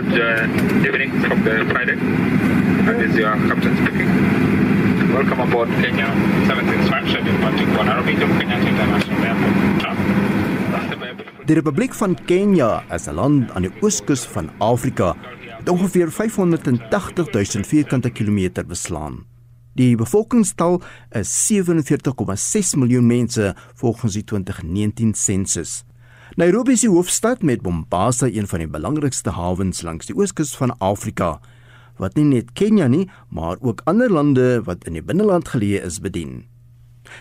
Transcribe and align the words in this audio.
good 0.00 0.20
uh, 0.20 0.86
evening 0.86 1.10
from 1.24 1.44
the 1.44 1.54
Friday. 1.70 1.96
And 2.88 2.96
this 3.00 3.10
is 3.10 3.16
your 3.16 3.36
captain 3.48 3.74
speaking. 3.80 4.08
Welcome 5.12 5.40
aboard 5.40 5.68
Kenya 5.82 6.08
765 6.48 7.10
schedule 7.10 7.32
departing 7.36 7.68
for 7.74 7.84
Nairobi 7.84 8.14
to 8.16 8.26
Kenyatta 8.38 8.68
International 8.72 9.20
Airport. 9.28 9.50
Die 11.48 11.54
Republiek 11.54 11.94
van 11.94 12.14
Kenia 12.24 12.84
is 12.94 13.08
'n 13.08 13.14
land 13.14 13.50
aan 13.50 13.62
die 13.62 13.72
ooskus 13.80 14.24
van 14.24 14.50
Afrika 14.58 15.16
wat 15.58 15.68
ongeveer 15.68 16.10
580 16.10 17.32
000 17.32 17.64
vierkante 17.64 18.10
kilometer 18.10 18.66
beslaan. 18.66 19.26
Die 19.74 19.96
bevolkingstal 19.96 20.82
is 21.10 21.52
47,6 21.52 22.76
miljoen 22.76 23.06
mense 23.06 23.54
volgens 23.74 24.12
die 24.12 24.24
2019 24.24 25.14
sensus. 25.14 25.84
Nairobi 26.40 26.72
is 26.72 26.80
die 26.80 26.88
hoofstad 26.88 27.42
met 27.44 27.60
Mombasa 27.60 28.24
een 28.32 28.46
van 28.48 28.62
die 28.62 28.68
belangrikste 28.72 29.34
hawens 29.36 29.82
langs 29.84 30.08
die 30.08 30.14
ooskus 30.16 30.54
van 30.56 30.70
Afrika 30.80 31.34
wat 32.00 32.14
nie 32.16 32.24
net 32.24 32.54
Kenia 32.56 32.86
nie, 32.88 33.10
maar 33.28 33.58
ook 33.60 33.82
ander 33.90 34.08
lande 34.08 34.62
wat 34.64 34.86
in 34.88 34.96
die 34.96 35.02
binneland 35.04 35.50
geleë 35.52 35.82
is 35.84 35.98
bedien. 36.00 36.46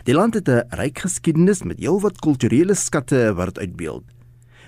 Die 0.08 0.16
land 0.16 0.40
het 0.40 0.48
'n 0.48 0.64
ryk 0.80 1.04
geskiedenis 1.04 1.64
met 1.68 1.84
heelwat 1.84 2.22
kulturele 2.24 2.74
skatte 2.74 3.34
wat 3.36 3.46
dit 3.52 3.60
uitbeeld. 3.60 4.06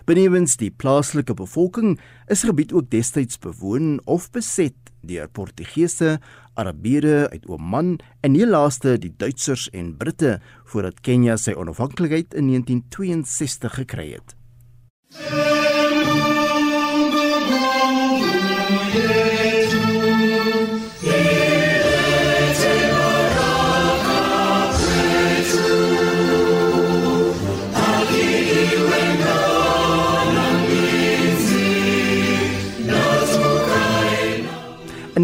Benewens 0.05 0.57
die 0.57 0.71
plaaslike 0.71 1.33
bevolking 1.33 1.99
is 2.27 2.43
gebied 2.43 2.73
ook 2.73 2.89
destyds 2.89 3.39
bewoon 3.39 4.01
of 4.05 4.31
beset 4.31 4.75
deur 5.01 5.29
Portugese, 5.29 6.19
Arabiere 6.53 7.29
uit 7.29 7.47
Oman 7.47 7.99
en 8.19 8.31
nie 8.31 8.45
laaste 8.45 8.97
die 8.97 9.13
Duitsers 9.17 9.69
en 9.69 9.97
Britte 9.97 10.41
voordat 10.65 10.99
Kenia 10.99 11.37
sy 11.37 11.53
onafhanklikheid 11.53 12.33
in 12.33 12.47
1962 12.47 13.73
gekry 13.73 14.11
het. 14.11 14.40
In 15.11 15.19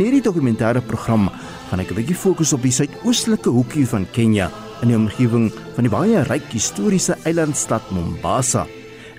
hierdie 0.03 0.21
dokumentêre 0.21 0.81
program 0.83 1.29
gaan 1.69 1.79
ek 1.79 1.91
'n 1.91 1.95
bietjie 1.95 2.15
fokus 2.15 2.51
op 2.53 2.61
die 2.61 2.71
suidoostelike 2.71 3.49
hoekie 3.49 3.87
van 3.87 4.05
Kenia 4.11 4.51
in 4.81 4.91
die 4.91 4.97
omgewing 4.97 5.47
van 5.75 5.83
die 5.87 5.89
baie 5.89 6.23
ryk 6.27 6.51
historiese 6.51 7.15
eilandstad 7.23 7.87
Mombasa 7.91 8.67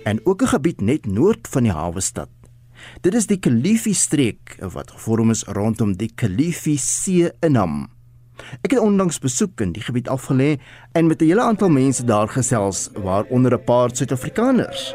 en 0.08 0.20
ook 0.24 0.42
'n 0.42 0.46
gebied 0.46 0.80
net 0.80 1.06
noord 1.06 1.48
van 1.48 1.62
die 1.62 1.72
hawe 1.72 2.00
stad. 2.00 2.28
Dit 3.00 3.14
is 3.14 3.26
die 3.26 3.38
Kilifi 3.38 3.94
streek 3.94 4.56
wat 4.72 4.90
gevorm 4.90 5.30
is 5.30 5.44
rondom 5.44 5.96
die 5.96 6.12
Kilifi 6.14 6.76
See 6.76 7.30
inham. 7.40 7.88
Ek 8.62 8.70
het 8.70 8.80
onlangs 8.80 9.18
besoek 9.18 9.60
in 9.60 9.72
die 9.72 9.82
gebied 9.82 10.08
afgelê 10.08 10.58
en 10.92 11.06
met 11.06 11.20
'n 11.20 11.24
hele 11.24 11.42
aantal 11.42 11.68
mense 11.68 12.04
daar 12.04 12.28
gesels, 12.28 12.90
waaronder 12.94 13.52
'n 13.52 13.64
paar 13.64 13.90
Suid-Afrikaners. 13.92 14.94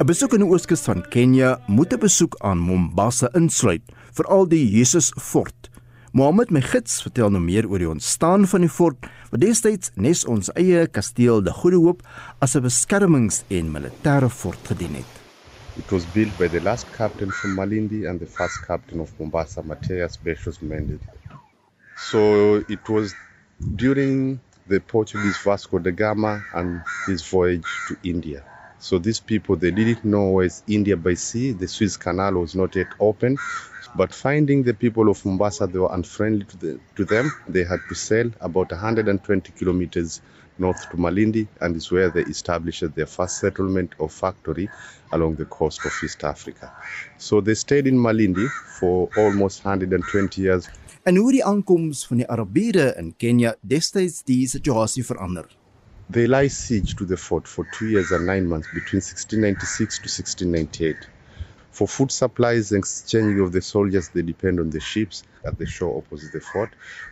'n 0.00 0.06
Besoek 0.06 0.32
in 0.32 0.40
die 0.40 0.48
ooskus 0.48 0.80
van 0.80 1.08
Kenia 1.08 1.60
moet 1.66 1.92
'n 1.92 1.98
besoek 1.98 2.34
aan 2.38 2.58
Mombasa 2.58 3.28
insluit, 3.32 3.82
veral 4.12 4.48
die 4.48 4.70
Jesus 4.70 5.12
Fort. 5.16 5.71
Mohammed, 6.14 6.50
my 6.52 6.60
gids, 6.60 6.98
vertel 7.00 7.30
nou 7.32 7.40
meer 7.40 7.64
oor 7.64 7.80
die 7.80 7.88
ontstaan 7.88 8.42
van 8.44 8.60
die 8.66 8.68
fort, 8.68 9.06
wat 9.30 9.40
destyds 9.40 9.94
nes 9.96 10.26
ons 10.28 10.50
eie 10.60 10.82
kasteel 10.92 11.40
De 11.40 11.54
Goeie 11.56 11.78
Hoop 11.80 12.02
as 12.44 12.54
'n 12.54 12.60
beskermings- 12.66 13.44
en 13.48 13.72
militêre 13.72 14.28
fort 14.28 14.60
gedien 14.68 14.94
het. 14.94 15.22
It 15.78 15.90
was 15.90 16.04
built 16.04 16.36
by 16.36 16.48
the 16.48 16.60
last 16.60 16.92
captain 16.92 17.30
from 17.30 17.54
Malindi 17.54 18.04
and 18.06 18.20
the 18.20 18.26
first 18.26 18.60
captain 18.66 19.00
of 19.00 19.10
Mombasa, 19.18 19.62
Mateus 19.62 20.18
Bechos 20.18 20.60
Mendes. 20.60 21.00
So 21.96 22.56
it 22.68 22.86
was 22.88 23.14
during 23.76 24.38
the 24.68 24.80
Portuguese 24.80 25.38
Vasco 25.42 25.78
da 25.78 25.90
Gama 25.90 26.44
and 26.52 26.82
his 27.06 27.22
voyage 27.22 27.70
to 27.88 27.96
India. 28.02 28.51
So 28.82 28.98
these 28.98 29.20
people, 29.20 29.54
they 29.54 29.70
didn't 29.70 30.04
know 30.04 30.30
where's 30.30 30.64
India 30.66 30.96
by 30.96 31.14
sea. 31.14 31.52
The 31.52 31.68
Suez 31.68 31.96
Canal 31.96 32.32
was 32.32 32.56
not 32.56 32.74
yet 32.74 32.88
open. 32.98 33.38
But 33.94 34.12
finding 34.12 34.64
the 34.64 34.74
people 34.74 35.08
of 35.08 35.24
Mombasa, 35.24 35.68
they 35.68 35.78
were 35.78 35.94
unfriendly 35.94 36.46
to, 36.46 36.56
the, 36.56 36.80
to 36.96 37.04
them. 37.04 37.30
They 37.48 37.62
had 37.62 37.78
to 37.88 37.94
sail 37.94 38.32
about 38.40 38.72
120 38.72 39.52
kilometers 39.52 40.20
north 40.58 40.90
to 40.90 40.96
Malindi, 40.96 41.46
and 41.60 41.76
is 41.76 41.92
where 41.92 42.10
they 42.10 42.22
established 42.22 42.94
their 42.96 43.06
first 43.06 43.38
settlement 43.38 43.92
or 43.98 44.08
factory 44.08 44.68
along 45.12 45.36
the 45.36 45.44
coast 45.44 45.84
of 45.84 45.92
East 46.02 46.24
Africa. 46.24 46.72
So 47.18 47.40
they 47.40 47.54
stayed 47.54 47.86
in 47.86 47.96
Malindi 47.96 48.48
for 48.80 49.08
almost 49.16 49.64
120 49.64 50.42
years. 50.42 50.68
En 51.04 51.16
hoe 51.16 51.32
die 51.32 51.44
aankoms 51.44 52.06
van 52.06 52.16
die 52.16 52.28
Arabiere 52.30 52.92
in 52.98 53.14
Kenya 53.16 53.56
destyds 53.60 54.22
die 54.24 54.46
situasie 54.46 55.04
verander. 55.04 55.46
They 56.12 56.26
lay 56.26 56.48
siege 56.48 56.94
to 56.96 57.06
the 57.06 57.16
fort 57.16 57.48
for 57.48 57.64
two 57.64 57.86
years 57.86 58.12
and 58.12 58.26
nine 58.26 58.46
months 58.46 58.68
between 58.68 59.00
1696 59.00 59.96
to 59.96 60.02
1698. 60.02 61.06
For 61.70 61.88
food 61.88 62.12
supplies 62.12 62.70
and 62.70 62.80
exchanging 62.80 63.40
of 63.40 63.50
the 63.50 63.62
soldiers, 63.62 64.10
they 64.10 64.20
depend 64.20 64.60
on 64.60 64.68
the 64.68 64.78
ships 64.78 65.22
at 65.42 65.56
the 65.56 65.64
shore 65.64 65.96
opposite 65.96 66.32
the 66.32 66.40
fort. 66.40 66.68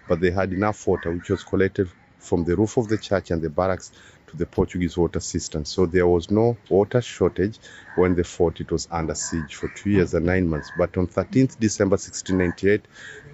But 0.06 0.21
they 0.21 0.31
had 0.31 0.53
enough 0.53 0.87
water, 0.87 1.10
which 1.10 1.31
was 1.31 1.43
collected 1.44 1.89
from 2.19 2.44
the 2.44 2.55
roof 2.55 2.77
of 2.77 2.89
the 2.89 2.99
church 2.99 3.31
and 3.31 3.41
the 3.41 3.49
barracks 3.49 3.91
to 4.27 4.37
the 4.37 4.44
Portuguese 4.44 4.99
water 4.99 5.21
system. 5.21 5.65
So 5.65 5.87
there 5.87 6.06
was 6.06 6.31
no 6.31 6.59
water 6.69 7.00
shortage 7.00 7.59
when 7.94 8.16
the 8.16 8.25
fort 8.25 8.60
it 8.60 8.71
was 8.71 8.87
under 8.91 9.15
siege 9.15 9.55
for 9.55 9.69
two 9.69 9.89
years 9.89 10.12
and 10.12 10.27
nine 10.27 10.47
months. 10.47 10.72
But 10.77 10.99
on 10.99 11.06
13th 11.06 11.59
December 11.59 11.94
1698, 11.94 12.83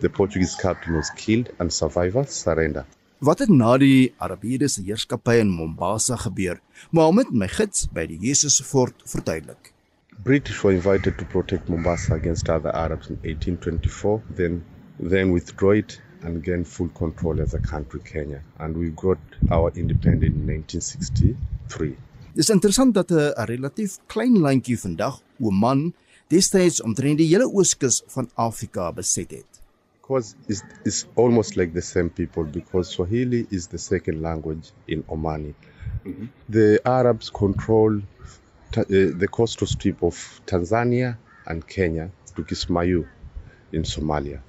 the 0.00 0.10
Portuguese 0.10 0.54
captain 0.54 0.94
was 0.94 1.10
killed 1.10 1.50
and 1.58 1.72
survivors 1.72 2.30
surrendered. 2.30 2.86
Wat 3.18 3.38
het 3.40 3.48
na 3.48 3.78
die 3.80 4.12
Arabiere 4.20 4.66
se 4.68 4.82
heerskappy 4.84 5.38
in 5.40 5.48
Mombasa 5.48 6.18
gebeur? 6.20 6.58
Mohammed, 6.92 7.30
my 7.32 7.46
gids 7.48 7.86
by 7.88 8.04
die 8.04 8.18
Jesus 8.20 8.60
Fort, 8.60 8.92
verduidelik. 9.08 9.70
British 10.22 10.60
were 10.62 10.74
invited 10.74 11.16
to 11.16 11.24
protect 11.24 11.70
Mombasa 11.72 12.14
against 12.14 12.50
other 12.50 12.74
Arabs 12.76 13.08
in 13.08 13.16
1824, 13.22 14.20
then 14.36 14.60
then 15.00 15.32
withdraw 15.32 15.72
it 15.72 15.96
and 16.22 16.44
gain 16.44 16.64
full 16.64 16.92
control 16.92 17.40
as 17.40 17.54
a 17.54 17.58
country, 17.58 18.00
Kenya. 18.04 18.42
And 18.58 18.76
we 18.76 18.90
got 18.90 19.18
our 19.50 19.72
independence 19.72 20.36
in 20.36 20.44
1963. 20.44 21.96
Dis 22.36 22.52
interessant 22.52 22.94
dat 22.94 23.10
'n 23.10 23.32
relatief 23.48 23.96
klein 24.06 24.36
landjie 24.38 24.76
vandag, 24.76 25.22
Oman, 25.40 25.94
destyds 26.28 26.82
omtrent 26.82 27.16
die 27.18 27.32
hele 27.32 27.48
ooskus 27.48 28.02
van 28.06 28.28
Afrika 28.34 28.92
beset 28.92 29.30
het. 29.30 29.55
Because 30.06 30.36
it's, 30.46 30.62
it's 30.84 31.06
almost 31.16 31.56
like 31.56 31.72
the 31.72 31.82
same 31.82 32.10
people 32.10 32.44
because 32.44 32.90
Swahili 32.90 33.44
is 33.50 33.66
the 33.66 33.78
second 33.78 34.22
language 34.22 34.70
in 34.86 35.02
Omani. 35.04 35.52
The 36.48 36.80
Arabs 36.84 37.28
control 37.28 38.00
uh, 38.76 38.84
the 38.86 39.26
coastal 39.28 39.66
strip 39.66 40.04
of 40.04 40.14
Tanzania 40.46 41.16
and 41.46 41.66
Kenya 41.66 42.12
to 42.36 42.44
Kismayu 42.44 43.08
in 43.72 43.82
Somalia. 43.82 44.42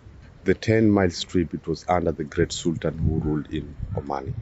The 0.43 0.53
10 0.53 0.91
mile 0.91 1.09
strip, 1.09 1.55
it 1.55 1.67
was 1.67 1.85
under 1.87 2.11
the 2.11 2.23
great 2.23 2.51
Sultan 2.51 2.99
who 2.99 3.19
ruled 3.19 3.51
in 3.51 3.75
Omani. 3.95 4.35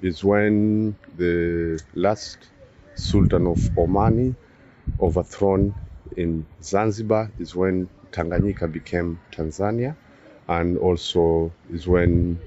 It's 0.00 0.24
when 0.24 0.96
the 1.16 1.80
last 1.94 2.38
Sultan 2.96 3.46
of 3.46 3.58
Omani 3.76 4.34
overthrown 4.98 5.72
in 6.16 6.46
Zanzibar 6.60 7.30
is 7.38 7.54
when 7.54 7.88
Tanganyika 8.10 8.70
became 8.70 9.20
Tanzania 9.30 9.94
and 10.48 10.78
also 10.78 11.52
is 11.72 11.86
when 11.86 12.38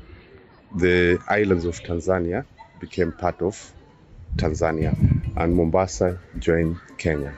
the 0.76 1.20
islands 1.30 1.66
of 1.66 1.82
Tanzania 1.82 2.46
became 2.80 3.12
part 3.12 3.42
of 3.42 3.74
Tanzania 4.38 4.94
and 5.38 5.56
Mombasa 5.56 6.20
joined 6.40 6.78
Kenya. 6.98 7.34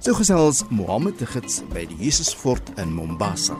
So 0.00 0.14
gesels 0.14 0.64
Mohammed 0.70 1.18
die 1.18 1.26
gids 1.26 1.62
by 1.72 1.84
die 1.84 1.94
Jesus 1.98 2.32
Fort 2.32 2.62
in 2.78 2.92
Mombasa. 2.92 3.56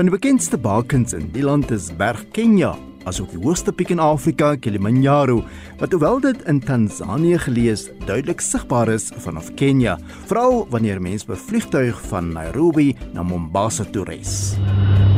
Van 0.00 0.06
die 0.06 0.12
bekendste 0.12 0.56
bakens 0.56 1.12
in 1.12 1.32
die 1.32 1.42
land 1.42 1.70
is 1.70 1.90
Berg 1.92 2.32
Kenya, 2.32 2.78
asook 3.10 3.32
die 3.34 3.40
hoogste 3.42 3.72
piek 3.74 3.90
in 3.90 3.98
Afrika, 4.02 4.52
Kilimanjaro, 4.54 5.40
wat 5.80 5.94
hoewel 5.94 6.20
dit 6.22 6.44
in 6.50 6.60
Tansanië 6.62 7.40
gelees, 7.42 7.88
duidelik 8.06 8.42
sigbaar 8.44 8.92
is 8.92 9.08
vanaf 9.24 9.48
Kenya, 9.58 9.96
veral 10.30 10.62
wanneer 10.70 11.00
mense 11.02 11.26
per 11.26 11.40
vliegtuig 11.40 11.98
van 12.12 12.30
Nairobi 12.36 12.92
na 13.16 13.24
Mombasa 13.26 13.88
toe 13.90 14.04
reis. 14.06 14.54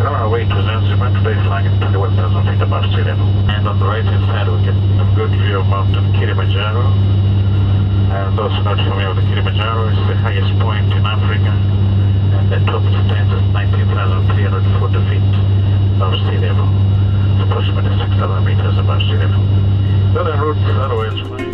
On 0.00 0.08
our 0.08 0.30
way 0.32 0.46
to 0.48 0.62
Zanzibar, 0.64 1.12
today 1.18 1.36
flying 1.44 1.68
at 1.68 1.76
21,000 1.84 2.48
feet 2.48 2.62
above 2.64 2.88
sea 2.96 3.04
level. 3.04 3.28
And 3.52 3.68
on 3.68 3.78
the 3.78 3.86
right 3.86 4.08
hand 4.08 4.24
side 4.32 4.48
we 4.48 4.58
get 4.64 4.74
a 4.74 5.06
good 5.14 5.32
view 5.36 5.60
of 5.60 5.66
Mountain 5.68 6.16
Kilimanjaro. 6.16 6.86
And 8.08 8.38
those 8.38 8.56
not 8.64 8.80
familiar 8.80 9.12
with 9.12 9.28
Kilimanjaro 9.28 9.92
is 9.92 10.00
the 10.08 10.16
highest 10.16 10.52
point 10.64 10.88
in 10.96 11.04
Africa 11.04 11.52
and 12.32 12.48
the 12.48 12.58
top 12.64 12.82
stands 13.04 13.32
at 13.36 13.44
19,340 13.52 15.08
feet 15.12 15.32
above 16.00 16.16
sea 16.24 16.38
level. 16.40 17.01
Approximately 17.52 17.98
6,000 17.98 18.44
meters 18.46 18.78
above 18.78 19.02
sea 19.02 19.18
level. 19.20 19.44
The 20.14 20.20
other 20.20 20.36
routes 20.40 20.64
are 20.72 20.90
always 20.90 21.20
fine. 21.28 21.52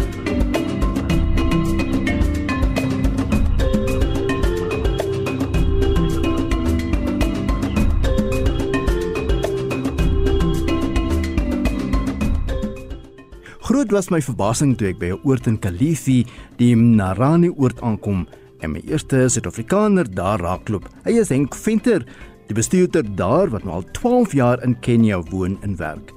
Groot 13.79 13.93
was 13.93 14.11
my 14.11 14.21
verbasing 14.21 14.77
toe 14.79 14.89
ek 14.91 14.99
by 14.99 15.11
'n 15.11 15.21
oord 15.25 15.47
in 15.47 15.59
Kalifi, 15.59 16.27
die 16.59 16.75
Narani 16.77 17.51
oord 17.57 17.81
aankom 17.81 18.27
en 18.61 18.73
my 18.73 18.81
eerste 18.87 19.29
Suid-Afrikaner 19.31 20.07
daar 20.15 20.39
raakloop. 20.39 20.89
Hy 21.05 21.19
is 21.19 21.31
Henk 21.31 21.55
Venter, 21.55 22.05
die 22.49 22.57
bestuurder 22.57 23.05
daar 23.17 23.51
wat 23.53 23.65
nou 23.69 23.75
al 23.79 23.85
12 23.93 24.33
jaar 24.33 24.63
in 24.65 24.79
Kenia 24.81 25.21
woon 25.31 25.59
en 25.63 25.77
werk. 25.77 26.15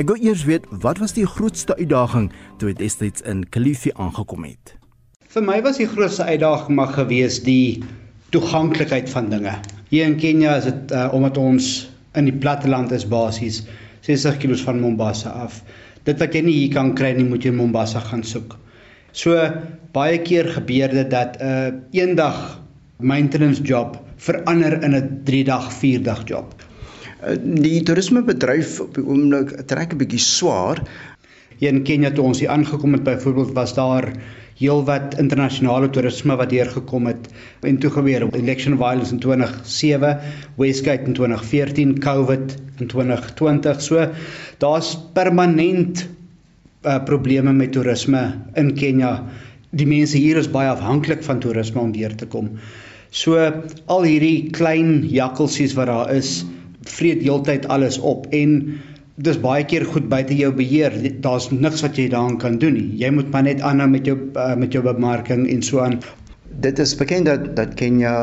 Ek 0.00 0.08
wou 0.12 0.16
eers 0.20 0.44
weet 0.48 0.66
wat 0.82 1.00
was 1.00 1.14
die 1.16 1.26
grootste 1.28 1.76
uitdaging 1.78 2.28
toe 2.60 2.70
hy 2.70 2.76
destyds 2.76 3.24
in 3.28 3.46
Kalifi 3.48 3.92
aangekom 3.96 4.44
het. 4.44 4.74
Vir 5.32 5.44
my 5.46 5.60
was 5.64 5.80
die 5.80 5.88
grootste 5.88 6.26
uitdaging 6.28 6.76
maar 6.76 6.92
gewees 6.92 7.40
die 7.46 7.80
toeganklikheid 8.34 9.08
van 9.12 9.30
dinge. 9.32 9.56
Hier 9.90 10.06
in 10.06 10.18
Kenia 10.20 10.58
is 10.60 10.68
dit 10.68 10.92
uh, 10.92 11.08
omdat 11.16 11.40
ons 11.40 11.70
in 12.18 12.28
die 12.28 12.36
platteland 12.36 12.92
is 12.92 13.08
basies 13.08 13.62
60 14.04 14.40
km 14.42 14.60
van 14.66 14.80
Mombasa 14.84 15.32
af. 15.46 15.62
Dit 16.04 16.20
wat 16.20 16.36
jy 16.36 16.44
nie 16.44 16.56
hier 16.58 16.74
kan 16.76 16.94
kry 16.96 17.14
nie, 17.16 17.28
moet 17.28 17.44
jy 17.44 17.54
in 17.54 17.60
Mombasa 17.60 18.00
gaan 18.04 18.24
soek. 18.24 18.56
So 19.16 19.36
baie 19.96 20.20
keer 20.24 20.48
gebeur 20.60 20.92
dit 20.92 21.10
dat 21.10 21.40
'n 21.40 21.44
uh, 21.44 22.00
eendag 22.00 22.60
maintenance 23.00 23.62
job 23.62 23.98
verander 24.16 24.82
in 24.82 24.94
'n 24.94 25.20
3 25.24 25.44
dag, 25.44 25.72
4 25.72 26.02
dag 26.02 26.22
job. 26.24 26.54
Die 27.42 27.82
toerismebedryf 27.82 28.80
op 28.80 28.94
die 28.94 29.04
oomblik 29.04 29.66
trek 29.66 29.92
'n 29.92 30.00
bietjie 30.00 30.18
swaar. 30.18 30.82
Hier 31.58 31.72
in 31.72 31.82
Kenia 31.84 32.10
toe 32.10 32.24
ons 32.24 32.40
hier 32.40 32.48
aangekom 32.48 32.92
het 32.92 33.02
byvoorbeeld 33.04 33.52
was 33.52 33.74
daar 33.74 34.12
heelwat 34.60 35.18
internasionale 35.18 35.88
toerisme 35.90 36.36
wat 36.36 36.50
hier 36.50 36.68
gekom 36.68 37.06
het 37.06 37.28
en 37.64 37.78
toe 37.80 37.90
gebeur 37.90 38.26
election 38.36 38.76
violence 38.76 39.12
in 39.12 39.20
2007, 39.20 40.18
Westgate 40.56 41.08
in 41.08 41.16
2014, 41.16 41.98
COVID 41.98 42.56
in 42.78 42.86
2020. 42.86 43.80
So 43.82 44.08
daar's 44.58 44.98
permanent 45.12 46.08
uh, 46.84 46.98
probleme 47.04 47.52
met 47.52 47.72
toerisme 47.72 48.22
in 48.54 48.74
Kenia. 48.74 49.24
Die 49.70 49.86
mense 49.86 50.18
hier 50.18 50.36
is 50.40 50.50
baie 50.50 50.68
afhanklik 50.68 51.24
van 51.24 51.40
toerisme 51.40 51.80
om 51.80 51.92
deur 51.92 52.14
te 52.16 52.26
kom. 52.26 52.56
So 53.10 53.34
al 53.90 54.06
hierdie 54.06 54.50
klein 54.54 55.02
jakkelsies 55.10 55.74
wat 55.74 55.90
daar 55.90 56.12
is, 56.14 56.44
vreet 56.86 57.22
heeltyd 57.24 57.66
alles 57.68 57.98
op 57.98 58.28
en 58.30 58.80
dis 59.20 59.38
baie 59.42 59.64
keer 59.68 59.84
goed 59.84 60.06
buite 60.08 60.36
jou 60.38 60.52
beheer. 60.54 60.94
Daar's 61.24 61.50
niks 61.50 61.82
wat 61.84 61.98
jy 61.98 62.08
daaraan 62.12 62.38
kan 62.40 62.58
doen 62.62 62.76
nie. 62.78 62.88
Jy 63.02 63.10
moet 63.16 63.32
maar 63.34 63.44
net 63.48 63.64
aanhou 63.66 63.88
met 63.90 64.06
jou 64.08 64.16
uh, 64.16 64.54
met 64.56 64.72
jou 64.72 64.82
bemarking 64.86 65.48
en 65.50 65.62
so 65.62 65.82
aan. 65.84 65.98
Dit 66.60 66.78
is 66.78 66.94
bekend 66.96 67.26
dat 67.26 67.50
dat 67.56 67.74
Kenia 67.80 68.14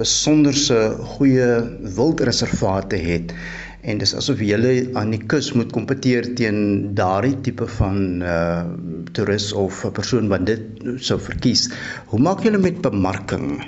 besonderse 0.00 0.78
goeie 1.16 1.50
wildreservate 1.96 2.96
het 2.96 3.34
en 3.82 3.98
dis 3.98 4.14
asof 4.14 4.40
jy 4.40 4.56
aan 4.94 5.10
die 5.10 5.20
kus 5.26 5.50
moet 5.58 5.72
kompeteer 5.74 6.28
teen 6.38 6.92
daardie 6.98 7.34
tipe 7.42 7.66
van 7.78 8.22
uh 8.22 8.64
toerist 9.12 9.52
of 9.52 9.84
'n 9.84 9.92
persoon 9.92 10.28
wat 10.32 10.46
dit 10.46 10.62
sou 10.96 11.20
verkies. 11.20 11.68
Hoe 12.06 12.20
maak 12.20 12.44
julle 12.46 12.58
met 12.58 12.80
bemarking? 12.80 13.60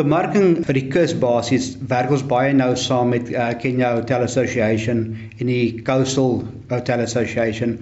Bemarking 0.00 0.62
vir 0.64 0.76
die 0.78 0.86
kus 0.88 1.10
basies 1.22 1.64
werk 1.88 2.12
ons 2.14 2.22
baie 2.28 2.52
nou 2.56 2.70
saam 2.82 3.10
met 3.12 3.26
uh, 3.34 3.50
Kenya 3.60 3.90
Hotel 3.98 4.22
Association 4.24 5.02
en 5.36 5.50
die 5.50 5.82
Coastal 5.84 6.38
Hotel 6.70 7.02
Association 7.04 7.74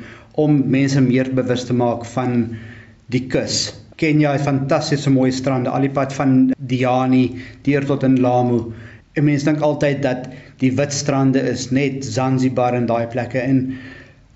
om 0.45 0.57
mense 0.73 0.99
meer 1.05 1.31
bewus 1.37 1.69
te 1.69 1.77
maak 1.79 2.03
van 2.17 2.35
die 3.15 3.21
kus. 3.31 3.61
Kenia 4.03 4.33
het 4.35 4.43
fantastiese 4.47 5.13
mooi 5.15 5.31
strande, 5.35 5.71
al 5.71 5.87
die 5.87 5.93
pad 5.95 6.17
van 6.17 6.35
Diani 6.59 7.23
deur 7.69 7.87
tot 7.87 8.07
in 8.09 8.19
Lamu. 8.25 8.59
En 9.15 9.27
mense 9.29 9.47
dink 9.47 9.63
altyd 9.69 10.03
dat 10.03 10.27
die 10.59 10.73
wit 10.81 10.97
strande 10.99 11.45
is 11.53 11.69
net 11.71 12.03
Zanzibar 12.07 12.75
en 12.75 12.91
daai 12.91 13.07
plekke 13.15 13.45
en 13.45 13.63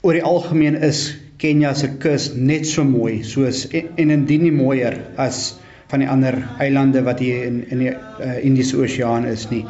oor 0.06 0.20
die 0.20 0.26
algemeen 0.26 0.78
is 0.86 1.02
Kenia 1.42 1.74
se 1.74 1.96
kus 1.98 2.30
net 2.38 2.70
so 2.70 2.86
mooi 2.86 3.24
soos 3.26 3.64
en, 3.74 3.90
en 3.98 4.14
indien 4.20 4.46
nie 4.46 4.54
mooier 4.54 5.00
as 5.18 5.48
van 5.92 6.00
die 6.00 6.08
ander 6.08 6.38
eilande 6.58 7.02
wat 7.04 7.18
hier 7.20 7.44
in 7.44 7.62
in 7.68 7.82
die 7.84 7.90
uh, 7.92 8.44
Indiese 8.44 8.78
Oseaan 8.80 9.26
is 9.28 9.48
nie. 9.50 9.66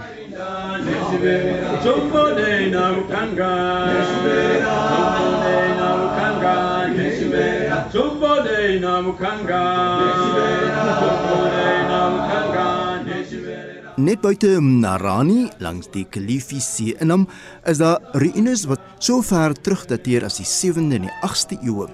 Net 14.03 14.21
buite 14.23 14.61
Narani 14.61 15.51
langs 15.59 15.91
die 15.93 16.07
Kilifi 16.11 16.61
See 16.61 16.95
in 17.01 17.11
hom 17.11 17.27
is 17.67 17.83
daar 17.83 17.99
ruïnes 18.15 18.65
wat 18.71 18.81
so 18.99 19.23
ver 19.27 19.53
terug 19.59 19.85
dateer 19.91 20.25
as 20.31 20.39
die 20.39 20.47
7de 20.47 21.01
en 21.01 21.11
die 21.11 21.19
8ste 21.27 21.59
eeue. 21.67 21.91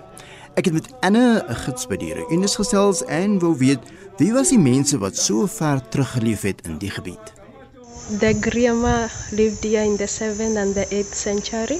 Ek 0.58 0.66
het 0.66 0.74
met 0.74 0.88
Anne 1.06 1.44
'n 1.48 1.54
gids 1.64 1.86
by 1.86 1.96
die 1.96 2.14
ruïnes 2.14 2.56
gesels 2.58 3.04
en 3.06 3.38
wou 3.38 3.54
weet 3.58 3.78
wie 4.18 4.32
was 4.32 4.50
die 4.50 4.58
mense 4.58 4.98
wat 4.98 5.16
so 5.16 5.46
ver 5.46 5.80
terug 5.88 6.10
geleef 6.10 6.40
het 6.42 6.60
in 6.66 6.78
die 6.78 6.90
gebied. 6.90 7.32
The 8.18 8.36
Griama 8.40 9.08
lived 9.30 9.62
here 9.62 9.84
in 9.84 9.96
the 9.96 10.08
7th 10.08 10.56
and 10.56 10.74
the 10.74 10.86
8th 10.90 11.14
century, 11.14 11.78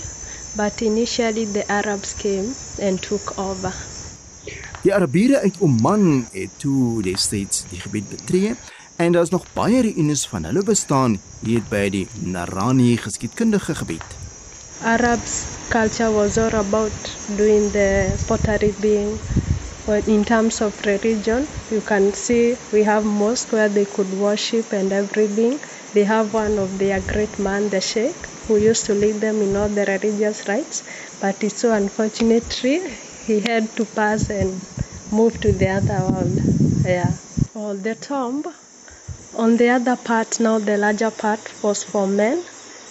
but 0.57 0.81
initially 0.81 1.47
the 1.53 1.65
Arabs 1.67 2.15
came 2.15 2.55
and 2.83 3.03
took 3.03 3.33
over. 3.39 3.75
Die 4.83 4.95
Arabiere 4.95 5.41
uit 5.41 5.57
Oman 5.59 6.27
het 6.33 6.51
toe 6.57 7.03
destyds 7.03 7.65
die 7.71 7.81
gebied 7.81 8.09
betree 8.09 8.55
en 8.97 9.13
daar's 9.13 9.31
nog 9.35 9.47
baie 9.53 9.83
ruïnes 9.83 10.27
van 10.29 10.45
hulle 10.45 10.63
bestaan 10.63 11.19
hier 11.43 11.63
by 11.71 11.89
die 11.91 12.07
Narani 12.23 12.97
geskiedkundige 12.97 13.75
gebied. 13.75 14.07
Arabs 14.83 15.43
culture 15.69 16.13
was 16.15 16.39
all 16.39 16.55
about 16.55 17.15
doing 17.37 17.71
the 17.75 18.15
pottery 18.27 18.71
thing. 18.81 19.19
But 19.89 20.07
in 20.15 20.25
terms 20.31 20.61
of 20.67 20.79
religion, 20.87 21.47
you 21.71 21.81
can 21.81 22.13
see 22.13 22.57
we 22.73 22.83
have 22.89 23.07
mosque 23.07 23.53
where 23.57 23.71
they 23.77 23.87
could 23.87 24.13
worship 24.21 24.73
and 24.79 24.93
everything. 24.93 25.59
They 25.95 26.05
have 26.05 26.35
one 26.35 26.59
of 26.65 26.79
their 26.79 27.01
great 27.13 27.39
man, 27.39 27.69
the 27.71 27.81
Sheikh, 27.81 28.27
who 28.47 28.59
used 28.59 28.85
to 28.87 28.95
lead 28.95 29.21
them 29.27 29.41
in 29.47 29.57
all 29.57 29.71
the 29.81 29.87
religious 29.87 30.47
rites. 30.47 30.83
But 31.23 31.43
it's 31.43 31.61
so 31.63 31.73
unfortunately 31.73 32.77
he 33.27 33.41
had 33.41 33.75
to 33.77 33.87
pass 33.87 34.29
and 34.29 34.61
move 35.11 35.41
to 35.41 35.53
the 35.53 35.69
other 35.81 36.01
world. 36.13 36.39
Yeah. 36.85 37.15
Well, 37.55 37.75
the 37.75 37.95
tomb 37.95 38.45
on 39.37 39.57
the 39.57 39.69
other 39.71 39.97
part 39.97 40.41
now 40.41 40.59
the 40.59 40.77
larger 40.77 41.11
part 41.11 41.41
was 41.63 41.83
for 41.85 42.07
men 42.07 42.43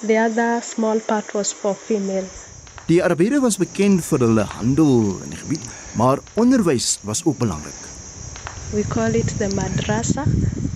the 0.04 0.18
other 0.18 0.62
small 0.62 1.00
part 1.00 1.34
was 1.34 1.52
for 1.52 1.74
female 1.74 2.28
Die 2.90 3.00
Arabiere 3.08 3.40
was 3.46 3.58
bekend 3.64 4.04
vir 4.10 4.22
hulle 4.24 4.46
handel 4.54 4.92
in 5.26 5.34
die 5.34 5.40
gebied, 5.42 5.66
maar 5.98 6.20
onderwys 6.34 7.00
was 7.02 7.26
ook 7.26 7.38
belangrik. 7.38 7.74
we 8.72 8.84
call 8.88 9.14
it 9.14 9.38
the 9.38 9.50
madrasa 9.56 10.24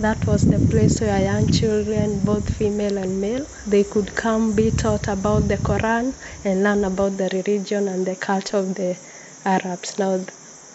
that 0.00 0.24
was 0.24 0.42
the 0.42 0.58
place 0.68 1.04
where 1.04 1.22
young 1.24 1.46
children 1.52 2.20
both 2.24 2.50
female 2.58 2.96
and 2.98 3.20
male 3.20 3.44
they 3.68 3.84
could 3.84 4.12
come 4.14 4.54
be 4.54 4.70
taught 4.74 5.08
about 5.08 5.48
the 5.48 5.58
quran 5.62 6.12
and 6.44 6.62
learn 6.62 6.84
about 6.84 7.16
the 7.18 7.28
religion 7.28 7.88
and 7.88 8.04
the 8.06 8.16
culture 8.16 8.58
of 8.58 8.74
the 8.74 8.96
arabs 9.44 9.98
now 9.98 10.18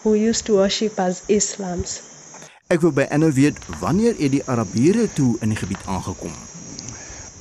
who 0.02 0.14
used 0.14 0.44
to 0.46 0.54
worship 0.62 0.98
as 1.00 1.22
islams 1.28 2.00
Ek 2.68 2.80
wil 2.84 2.92
by 2.92 3.06
Anne 3.08 3.32
weet 3.32 3.58
wanneer 3.80 4.14
het 4.18 4.30
die 4.30 4.44
Arabiere 4.44 5.08
toe 5.12 5.36
in 5.40 5.48
die 5.48 5.56
gebied 5.56 5.84
aangekom? 5.88 6.47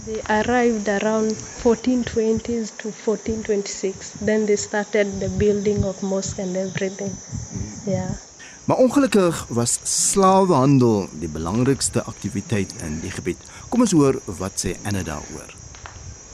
They 0.07 0.21
arrived 0.29 0.87
around 0.87 1.31
1420s 1.35 2.71
to 2.79 2.87
1426. 2.95 4.11
Then 4.21 4.45
they 4.45 4.55
started 4.55 5.19
the 5.19 5.27
building 5.27 5.83
of 5.83 6.01
mosque 6.01 6.39
and 6.39 6.55
everything. 6.55 7.11
Yeah. 7.85 8.15
Maar 8.65 8.77
ongelukkig 8.77 9.45
was 9.49 9.79
slawehandel 9.83 11.09
die 11.19 11.27
belangrikste 11.27 12.03
aktiwiteit 12.03 12.73
in 12.87 12.99
die 13.03 13.11
gebied. 13.11 13.43
Kom 13.69 13.83
ons 13.83 13.91
hoor 13.91 14.21
wat 14.39 14.63
sê 14.63 14.77
Anne 14.87 15.03
daaroor. 15.03 15.51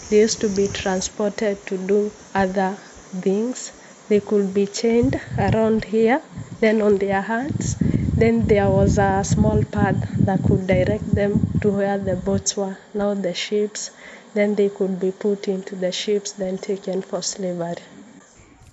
They 0.10 0.22
used 0.22 0.40
to 0.46 0.50
be 0.54 0.70
transported 0.72 1.66
to 1.66 1.78
do 1.86 2.12
other 2.32 2.78
things. 3.26 3.72
They 4.10 4.20
could 4.20 4.54
be 4.54 4.68
chained 4.68 5.20
around 5.38 5.86
here, 5.86 6.22
then 6.60 6.82
on 6.82 6.98
their 6.98 7.22
hands. 7.22 7.78
Then 8.18 8.48
there 8.48 8.70
was 8.70 8.98
a 8.98 9.24
small 9.24 9.64
path 9.64 9.96
that 10.26 10.44
could 10.44 10.68
direct 10.68 11.16
them 11.16 11.40
to 11.62 11.70
where 11.72 11.98
the 11.98 12.16
boats 12.16 12.58
were, 12.58 12.78
now 12.94 13.14
the 13.14 13.34
ships. 13.34 13.92
Then 14.34 14.56
they 14.56 14.70
could 14.70 15.00
be 15.00 15.12
put 15.12 15.48
into 15.48 15.76
the 15.76 15.92
ships, 15.92 16.34
then 16.34 16.58
taken 16.58 17.02
for 17.02 17.22
slavery. 17.22 17.84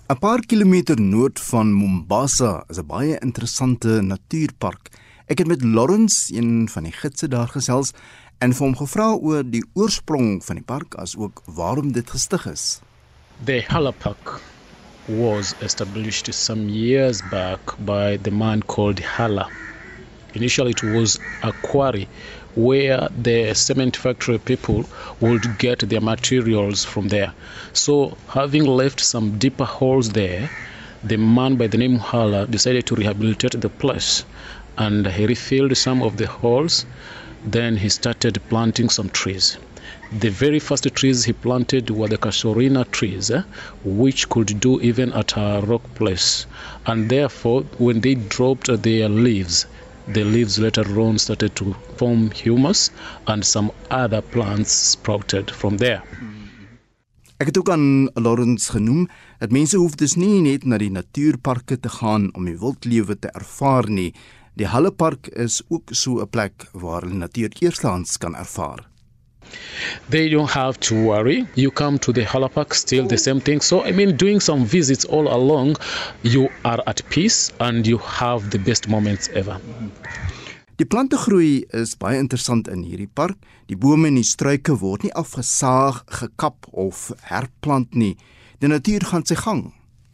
'n 0.09 0.19
Paar 0.19 0.41
kilometer 0.51 0.99
noord 0.99 1.39
van 1.39 1.73
Mombasa 1.73 2.63
is 2.69 2.77
'n 2.77 2.85
baie 2.85 3.15
interessante 3.19 4.01
natuurpark. 4.01 4.89
Ek 5.25 5.37
het 5.37 5.47
met 5.47 5.63
Lawrence, 5.63 6.35
een 6.35 6.69
van 6.69 6.83
die 6.83 6.91
gidse 6.91 7.27
daar 7.27 7.47
gesels 7.47 7.93
en 8.37 8.53
vir 8.53 8.65
hom 8.65 8.75
gevra 8.75 9.13
oor 9.13 9.43
die 9.43 9.63
oorsprong 9.73 10.43
van 10.43 10.55
die 10.55 10.65
park 10.65 10.95
as 10.95 11.15
ook 11.15 11.41
waarom 11.45 11.91
dit 11.91 12.09
gestig 12.09 12.45
is. 12.45 12.81
The 13.45 13.63
Hala 13.67 13.91
Park 13.91 14.41
was 15.07 15.55
established 15.61 16.33
some 16.33 16.69
years 16.69 17.21
back 17.21 17.59
by 17.79 18.17
the 18.17 18.31
man 18.31 18.61
called 18.61 18.99
Hala. 18.99 19.49
Initially, 20.33 20.71
it 20.71 20.83
was 20.83 21.19
a 21.41 21.51
quarry 21.51 22.07
where 22.55 23.09
the 23.17 23.53
cement 23.53 23.97
factory 23.97 24.37
people 24.37 24.85
would 25.19 25.57
get 25.57 25.79
their 25.79 26.01
materials 26.01 26.85
from 26.85 27.07
there. 27.07 27.33
So, 27.73 28.17
having 28.29 28.65
left 28.65 28.99
some 28.99 29.37
deeper 29.37 29.65
holes 29.65 30.09
there, 30.09 30.49
the 31.03 31.17
man 31.17 31.55
by 31.55 31.67
the 31.67 31.77
name 31.77 31.97
Hala 31.97 32.47
decided 32.47 32.85
to 32.87 32.95
rehabilitate 32.95 33.59
the 33.59 33.69
place 33.69 34.23
and 34.77 35.05
he 35.07 35.25
refilled 35.25 35.75
some 35.75 36.01
of 36.03 36.17
the 36.17 36.27
holes. 36.27 36.85
Then 37.43 37.75
he 37.75 37.89
started 37.89 38.39
planting 38.49 38.89
some 38.89 39.09
trees. 39.09 39.57
The 40.19 40.29
very 40.29 40.59
first 40.59 40.87
trees 40.93 41.23
he 41.25 41.33
planted 41.33 41.89
were 41.89 42.07
the 42.07 42.17
casuarina 42.17 42.85
trees, 42.91 43.31
eh, 43.31 43.43
which 43.83 44.27
could 44.29 44.59
do 44.59 44.81
even 44.81 45.13
at 45.13 45.37
a 45.37 45.61
rock 45.65 45.83
place. 45.95 46.45
And 46.85 47.09
therefore, 47.09 47.63
when 47.77 48.01
they 48.01 48.15
dropped 48.15 48.67
their 48.83 49.09
leaves, 49.09 49.65
the 50.07 50.23
leaves 50.23 50.59
later 50.59 50.85
on 50.99 51.17
started 51.17 51.55
to 51.55 51.73
form 51.97 52.31
humus 52.31 52.91
and 53.27 53.45
some 53.45 53.71
other 53.89 54.21
plants 54.21 54.71
sprouted 54.71 55.51
from 55.51 55.77
there. 55.77 56.03
Ek 57.41 57.47
het 57.47 57.57
ook 57.57 57.69
aan 57.73 58.09
Lawrence 58.13 58.71
genoem 58.71 59.07
dat 59.39 59.51
mense 59.51 59.77
hoef 59.77 59.95
dus 59.97 60.13
nie 60.15 60.41
net 60.45 60.65
na 60.65 60.77
die 60.77 60.91
natuurparke 60.93 61.79
te 61.79 61.89
gaan 61.89 62.29
om 62.37 62.45
die 62.45 62.57
wildlewe 62.61 63.17
te 63.17 63.31
ervaar 63.33 63.89
nie. 63.89 64.11
Die 64.53 64.67
Hallepark 64.69 65.31
is 65.33 65.61
ook 65.69 65.89
so 65.89 66.21
'n 66.21 66.29
plek 66.29 66.69
waar 66.73 67.01
hulle 67.01 67.17
natuur 67.17 67.49
eerstehands 67.59 68.17
kan 68.17 68.35
ervaar. 68.35 68.90
They 70.09 70.29
don't 70.29 70.49
have 70.49 70.79
to 70.81 70.95
worry. 70.95 71.47
You 71.55 71.71
come 71.71 71.97
to 71.99 72.11
the 72.11 72.23
Hala 72.23 72.49
Park, 72.49 72.73
still 72.73 73.07
the 73.07 73.17
same 73.17 73.39
thing. 73.39 73.61
So, 73.61 73.83
I 73.83 73.91
mean, 73.91 74.15
doing 74.17 74.39
some 74.39 74.65
visits 74.65 75.05
all 75.05 75.27
along, 75.27 75.77
you 76.23 76.49
are 76.63 76.81
at 76.87 77.01
peace 77.09 77.51
and 77.59 77.85
you 77.87 77.97
have 77.97 78.49
the 78.49 78.59
best 78.59 78.87
moments 78.87 79.29
ever. 79.33 79.59
Die 80.81 80.85
plantegroei 80.85 81.67
is 81.77 81.91
baie 81.93 82.17
interessant 82.17 82.65
in 82.71 82.81
hierdie 82.81 83.09
park. 83.13 83.37
Die 83.69 83.77
bome 83.77 84.07
en 84.09 84.15
die 84.17 84.25
struike 84.25 84.73
word 84.81 85.03
nie 85.05 85.11
afgesaag, 85.13 85.99
gekap 86.09 86.65
of 86.71 87.11
herplant 87.29 87.93
nie. 87.93 88.15
Die 88.63 88.71
natuur 88.71 89.05
gaan 89.11 89.25
sy 89.27 89.37
gang. 89.37 89.67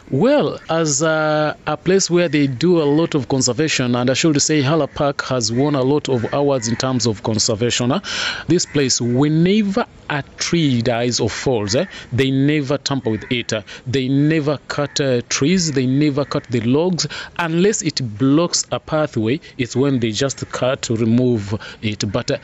Well, 0.09 0.57
as 0.69 1.01
a, 1.01 1.57
a 1.67 1.75
place 1.75 2.09
where 2.09 2.29
they 2.29 2.47
do 2.47 2.81
a 2.81 2.85
lot 2.85 3.13
of 3.13 3.27
conservation, 3.27 3.93
and 3.93 4.09
I 4.09 4.13
should 4.13 4.41
say 4.41 4.61
Hala 4.61 4.87
Park 4.87 5.21
has 5.23 5.51
won 5.51 5.75
a 5.75 5.81
lot 5.81 6.07
of 6.07 6.33
awards 6.33 6.69
in 6.69 6.77
terms 6.77 7.05
of 7.05 7.23
conservation. 7.23 7.91
Uh, 7.91 7.99
this 8.47 8.65
place, 8.65 9.01
whenever 9.01 9.85
a 10.09 10.23
tree 10.37 10.81
dies 10.81 11.19
or 11.19 11.29
falls, 11.29 11.75
eh, 11.75 11.87
they 12.13 12.31
never 12.31 12.77
tamper 12.77 13.09
with 13.09 13.29
it. 13.29 13.51
Uh, 13.51 13.63
they 13.85 14.07
never 14.07 14.57
cut 14.69 15.01
uh, 15.01 15.21
trees, 15.27 15.73
they 15.73 15.85
never 15.85 16.23
cut 16.23 16.45
the 16.45 16.61
logs 16.61 17.05
unless 17.37 17.81
it 17.81 17.99
blocks 18.17 18.65
a 18.71 18.79
pathway. 18.79 19.41
It's 19.57 19.75
when 19.75 19.99
they 19.99 20.11
just 20.11 20.49
cut 20.51 20.83
to 20.83 20.95
remove 20.95 21.53
it. 21.81 22.09
But 22.09 22.31
uh, 22.31 22.37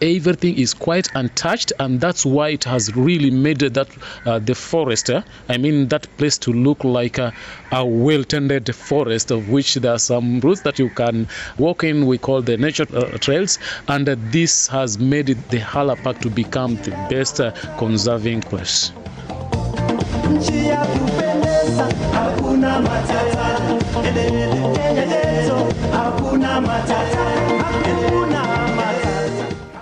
everything 0.00 0.56
is 0.58 0.72
quite 0.74 1.08
untouched 1.14 1.72
and 1.78 2.00
that's 2.00 2.24
why 2.24 2.48
it 2.48 2.64
has 2.64 2.94
really 2.96 3.30
made 3.30 3.58
that 3.58 3.88
uh, 4.26 4.38
the 4.38 4.54
forest 4.54 5.10
uh, 5.10 5.22
i 5.48 5.56
mean 5.56 5.88
that 5.88 6.06
place 6.16 6.38
to 6.38 6.52
look 6.52 6.82
like 6.84 7.18
a, 7.18 7.32
a 7.72 7.84
well 7.84 8.24
tended 8.24 8.74
forest 8.74 9.30
of 9.30 9.48
which 9.50 9.74
there 9.74 9.92
are 9.92 9.98
some 9.98 10.40
routes 10.40 10.62
that 10.62 10.78
you 10.78 10.88
can 10.90 11.28
walk 11.58 11.84
in 11.84 12.06
we 12.06 12.18
call 12.18 12.40
the 12.42 12.56
nature 12.56 12.86
uh, 12.94 13.18
trails 13.18 13.58
and 13.88 14.08
uh, 14.08 14.16
this 14.30 14.66
has 14.68 14.98
made 14.98 15.26
the 15.50 15.58
hala 15.58 15.96
park 15.96 16.18
to 16.20 16.30
become 16.30 16.76
the 16.76 16.90
best 17.10 17.40
uh, 17.40 17.50
conserving 17.76 18.40
place 18.40 18.92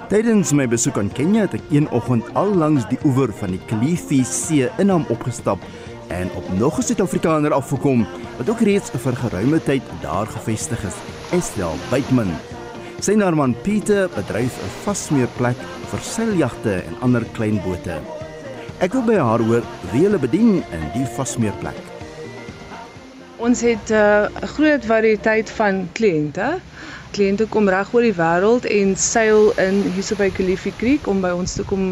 Tydens 0.09 0.55
my 0.57 0.65
besoek 0.65 0.97
aan 0.97 1.11
Kenja 1.13 1.43
het 1.45 1.59
ek 1.59 1.67
een 1.69 1.85
oggend 1.93 2.25
al 2.41 2.55
langs 2.57 2.87
die 2.89 2.97
oewer 3.05 3.29
van 3.37 3.51
die 3.53 3.59
Kilifi 3.69 4.23
See 4.25 4.65
inham 4.81 5.03
opgestap 5.13 5.61
en 6.09 6.31
op 6.41 6.47
nog 6.57 6.79
'n 6.79 6.87
Suid-Afrikaner 6.87 7.53
afgekom 7.53 8.07
wat 8.39 8.49
ook 8.49 8.63
reeds 8.65 8.89
vir 8.91 9.17
geruime 9.17 9.61
tyd 9.61 9.83
daar 10.01 10.27
gevestig 10.27 10.85
is, 10.85 10.97
Estel 11.31 11.77
Buitman. 11.91 12.33
Sy 13.01 13.13
naam 13.13 13.55
Pieter 13.63 14.09
bedryf 14.09 14.57
'n 14.57 14.73
vasmeerplek 14.85 15.61
vir 15.91 16.01
seiljagte 16.01 16.73
en 16.73 16.97
ander 17.01 17.25
klein 17.33 17.61
bote. 17.61 18.01
Ek 18.81 18.93
wil 18.93 19.03
by 19.03 19.17
haar 19.17 19.41
hoor 19.41 19.63
wie 19.93 20.03
hulle 20.03 20.19
bedien 20.19 20.65
in 20.73 20.85
die 20.95 21.07
vasmeerplek. 21.17 21.77
Ons 23.37 23.61
het 23.61 23.91
uh, 23.91 24.25
'n 24.25 24.43
uh, 24.43 24.49
groot 24.57 24.85
variëteit 24.85 25.51
van 25.51 25.89
kliënte. 25.93 26.61
Kliënte 27.17 27.47
kom 27.53 27.69
reg 27.73 27.93
oor 27.95 28.05
die 28.05 28.17
wêreld 28.17 28.67
en 28.79 28.97
seil 28.97 29.53
in 29.65 29.83
hierso 29.95 30.17
by 30.19 30.29
Kilifi 30.39 30.73
Creek 30.81 31.07
om 31.13 31.23
by 31.25 31.31
ons 31.37 31.55
te 31.59 31.65
kom 31.71 31.87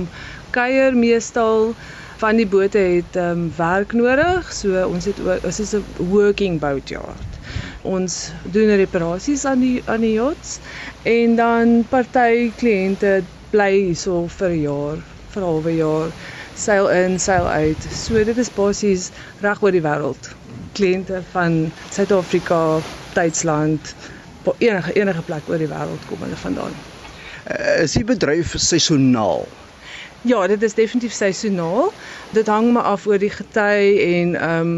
kuier 0.56 0.96
meestal 0.96 1.72
van 2.20 2.36
die 2.40 2.46
bote 2.48 2.78
het 2.78 3.16
um, 3.20 3.46
werk 3.56 3.92
nodig. 3.96 4.52
So 4.52 4.82
ons 4.88 5.08
het 5.08 5.20
ons 5.36 5.60
is 5.64 5.74
'n 5.76 5.84
working 6.12 6.58
boat 6.60 6.88
yard. 6.88 7.40
Ons 7.82 8.32
doen 8.56 8.72
reparasies 8.82 9.44
aan 9.44 9.60
die 9.60 9.82
aan 9.86 10.00
die 10.00 10.14
yachts 10.16 10.58
en 11.02 11.36
dan 11.36 11.84
party 11.90 12.50
kliënte 12.60 13.20
bly 13.50 13.72
hierso 13.72 14.26
vir 14.38 14.50
'n 14.50 14.62
jaar, 14.62 14.98
vir 15.32 15.42
'n 15.42 15.46
halwe 15.50 15.76
jaar, 15.76 16.10
seil 16.54 16.88
in, 16.88 17.18
seil 17.18 17.46
uit. 17.46 17.88
So 17.92 18.24
dit 18.24 18.38
is 18.38 18.50
basies 18.50 19.10
reg 19.40 19.62
oor 19.62 19.72
die 19.72 19.84
wêreld. 19.88 20.30
Kliënte 20.76 21.22
van 21.32 21.72
Suid-Afrika, 21.90 22.80
Duitsland, 23.14 23.94
enige 24.58 24.92
enige 24.92 25.22
plek 25.22 25.48
oor 25.50 25.58
die 25.58 25.70
wêreld 25.70 26.06
kom 26.08 26.22
hulle 26.26 26.38
vandaan. 26.40 26.74
Uh, 27.46 27.82
is 27.82 27.94
die 27.98 28.04
bedryf 28.04 28.54
seisoonaal? 28.58 29.46
Ja, 30.26 30.46
dit 30.50 30.62
is 30.62 30.74
definitief 30.74 31.12
seisoonaal. 31.12 31.92
Dit 32.34 32.46
hang 32.50 32.72
maar 32.72 32.82
af 32.82 33.06
oor 33.06 33.18
die 33.22 33.30
gety 33.30 33.98
en 34.02 34.34
ehm 34.34 34.60
um, 34.60 34.72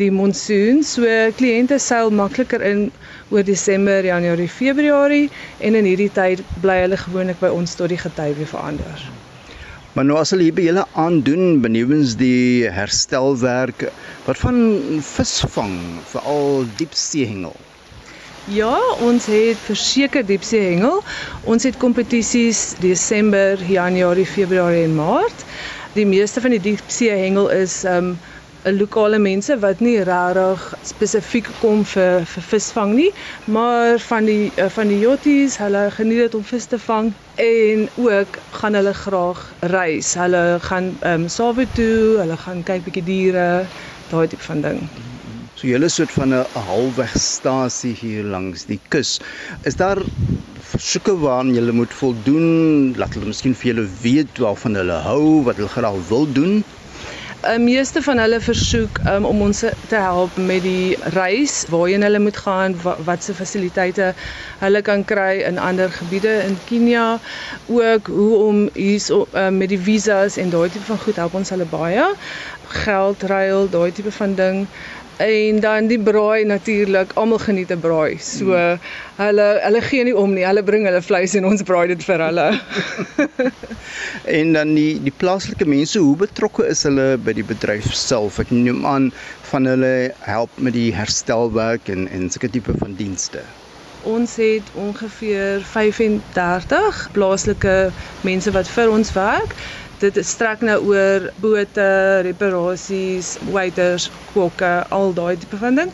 die 0.00 0.10
monsoon. 0.10 0.80
So 0.82 1.04
kliënte 1.40 1.78
seil 1.78 2.10
makliker 2.10 2.62
in 2.64 2.86
oor 3.28 3.44
Desember, 3.44 4.04
Januarie, 4.04 4.48
Februarie 4.48 5.28
en 5.58 5.74
in 5.74 5.84
hierdie 5.84 6.10
tyd 6.12 6.40
bly 6.64 6.80
hulle 6.86 6.96
gewoonlik 6.96 7.38
by 7.44 7.52
ons 7.52 7.76
tot 7.78 7.92
die 7.92 8.00
gety 8.00 8.30
weer 8.38 8.50
verander. 8.50 9.04
Maar 9.94 10.08
nou 10.08 10.16
as 10.18 10.32
hulle 10.34 10.48
hier 10.48 10.56
by 10.56 10.64
julle 10.66 10.86
aandoen 10.98 11.60
benewens 11.62 12.16
die 12.18 12.64
herstelwerk, 12.66 13.84
wat 14.24 14.40
van 14.40 14.58
visvang, 15.12 15.76
veral 16.10 16.64
diepseehengel? 16.80 17.54
Ja, 18.44 18.76
ons 19.00 19.24
het 19.26 19.56
verseker 19.64 20.26
diepsee 20.26 20.60
hengel. 20.60 20.98
Ons 21.48 21.64
het 21.64 21.78
kompetisies 21.80 22.74
Desember, 22.76 23.56
Januarie, 23.64 24.26
Februarie 24.28 24.82
en 24.84 24.94
Maart. 24.94 25.44
Die 25.94 26.04
meeste 26.04 26.42
van 26.44 26.52
die 26.52 26.60
diepsee 26.60 27.14
hengel 27.22 27.48
is 27.48 27.84
um 27.88 28.18
lokale 28.64 29.18
mense 29.18 29.56
wat 29.60 29.80
nie 29.80 29.96
regtig 30.04 30.66
spesifiek 30.88 31.48
kom 31.62 31.86
vir 31.88 32.28
vir 32.28 32.46
visvang 32.50 32.94
nie, 32.96 33.10
maar 33.56 33.96
van 34.10 34.28
die 34.28 34.52
uh, 34.60 34.68
van 34.76 34.92
die 34.92 35.00
jotties, 35.00 35.56
hulle 35.60 35.86
geniet 35.96 36.24
dit 36.26 36.36
om 36.36 36.44
vis 36.44 36.68
te 36.68 36.80
vang 36.84 37.12
en 37.48 37.88
ook 37.96 38.38
gaan 38.60 38.76
hulle 38.80 38.94
graag 39.00 39.42
reis. 39.72 40.14
Hulle 40.20 40.44
gaan 40.68 40.92
ehm 41.00 41.24
um, 41.24 41.28
Sawe 41.32 41.68
toe, 41.80 42.20
hulle 42.20 42.40
gaan 42.44 42.64
kyk 42.64 42.88
bietjie 42.88 43.08
diere, 43.08 43.50
daai 44.12 44.28
tipe 44.28 44.48
van 44.52 44.64
ding. 44.68 44.84
So 45.64 45.70
julle 45.70 45.88
soort 45.88 46.12
van 46.12 46.32
'n 46.36 46.64
halwegstasie 46.68 47.94
hier 47.96 48.24
langs 48.32 48.66
die 48.68 48.78
kus. 48.92 49.20
Is 49.70 49.76
daar 49.80 49.96
versoeke 50.72 51.14
waaraan 51.22 51.54
julle 51.54 51.72
moet 51.72 51.94
voldoen? 52.00 52.92
Laat 53.00 53.14
hulle 53.16 53.30
miskien 53.32 53.56
vir 53.56 53.70
julle 53.70 53.86
weet 54.02 54.42
waarvan 54.44 54.76
hulle 54.76 54.98
hou, 55.08 55.42
wat 55.46 55.56
hulle 55.56 55.72
graag 55.72 55.96
wil 56.08 56.28
doen? 56.32 56.64
'n 57.44 57.64
meeste 57.64 58.02
van 58.02 58.18
hulle 58.18 58.40
versoek 58.40 58.98
um, 59.08 59.24
om 59.24 59.40
ons 59.46 59.58
te 59.88 59.96
help 59.96 60.36
met 60.36 60.62
die 60.62 60.96
reis, 61.16 61.54
waarheen 61.72 62.02
hulle 62.02 62.18
moet 62.18 62.36
gaan, 62.36 62.76
wat, 62.82 63.24
se 63.24 63.34
fasiliteite 63.34 64.14
hulle 64.58 64.82
kan 64.82 65.04
kry 65.04 65.42
in 65.48 65.58
ander 65.58 65.90
gebiede 65.92 66.34
in 66.44 66.58
Kenia, 66.68 67.18
ook 67.66 68.06
hoe 68.06 68.36
om 68.36 68.68
hier 68.74 69.00
um, 69.32 69.56
met 69.56 69.68
die 69.68 69.80
visas 69.80 70.36
en 70.36 70.50
daai 70.50 70.68
tipe 70.68 70.84
van 70.92 71.00
goed 71.06 71.16
help 71.16 71.34
ons 71.40 71.52
hulle 71.56 71.68
baie. 71.72 72.04
Geld 72.84 73.22
ruil, 73.22 73.68
daai 73.70 73.92
tipe 73.92 74.12
van 74.12 74.34
ding. 74.34 74.66
En 75.16 75.60
dan 75.60 75.86
die 75.86 75.98
braai 75.98 76.44
natuurlik, 76.44 77.12
almal 77.14 77.38
geniet 77.38 77.70
'n 77.70 77.80
braai. 77.80 78.18
So 78.18 78.78
hulle 79.16 79.46
hulle 79.62 79.80
gee 79.80 80.04
nie 80.04 80.16
om 80.16 80.32
nie. 80.34 80.46
Hulle 80.46 80.62
bring 80.62 80.86
hulle 80.86 81.02
vleis 81.02 81.34
en 81.34 81.44
ons 81.46 81.62
braai 81.62 81.86
dit 81.86 82.04
vir 82.04 82.18
hulle. 82.18 82.48
En 84.24 84.52
dan 84.52 84.74
die 84.74 85.02
die 85.02 85.12
plaaslike 85.16 85.66
mense, 85.66 85.98
hoe 85.98 86.16
betrokke 86.16 86.66
is 86.66 86.82
hulle 86.82 87.18
by 87.18 87.32
die 87.32 87.44
bedryf 87.44 87.92
self? 87.94 88.38
Ek 88.38 88.50
neem 88.50 88.86
aan 88.86 89.12
van 89.50 89.64
hulle 89.64 90.14
help 90.20 90.50
met 90.56 90.72
die 90.72 90.94
herstelwerk 90.94 91.88
en 91.88 92.08
en 92.08 92.30
sulke 92.30 92.50
tipe 92.50 92.74
van 92.78 92.94
dienste. 92.98 93.42
Ons 94.04 94.36
het 94.36 94.66
ongeveer 94.74 95.62
35 95.64 97.08
plaaslike 97.12 97.76
mense 98.20 98.50
wat 98.50 98.68
vir 98.68 98.90
ons 98.90 99.12
werk. 99.12 99.54
Dit 100.04 100.18
strek 100.26 100.60
nou 100.60 100.76
oor 100.90 101.30
bote, 101.40 101.84
reparasies, 102.26 103.36
waiters, 103.54 104.10
kokke, 104.34 104.72
al 104.92 105.14
daai 105.16 105.38
tipe 105.40 105.56
van 105.56 105.78
ding. 105.80 105.92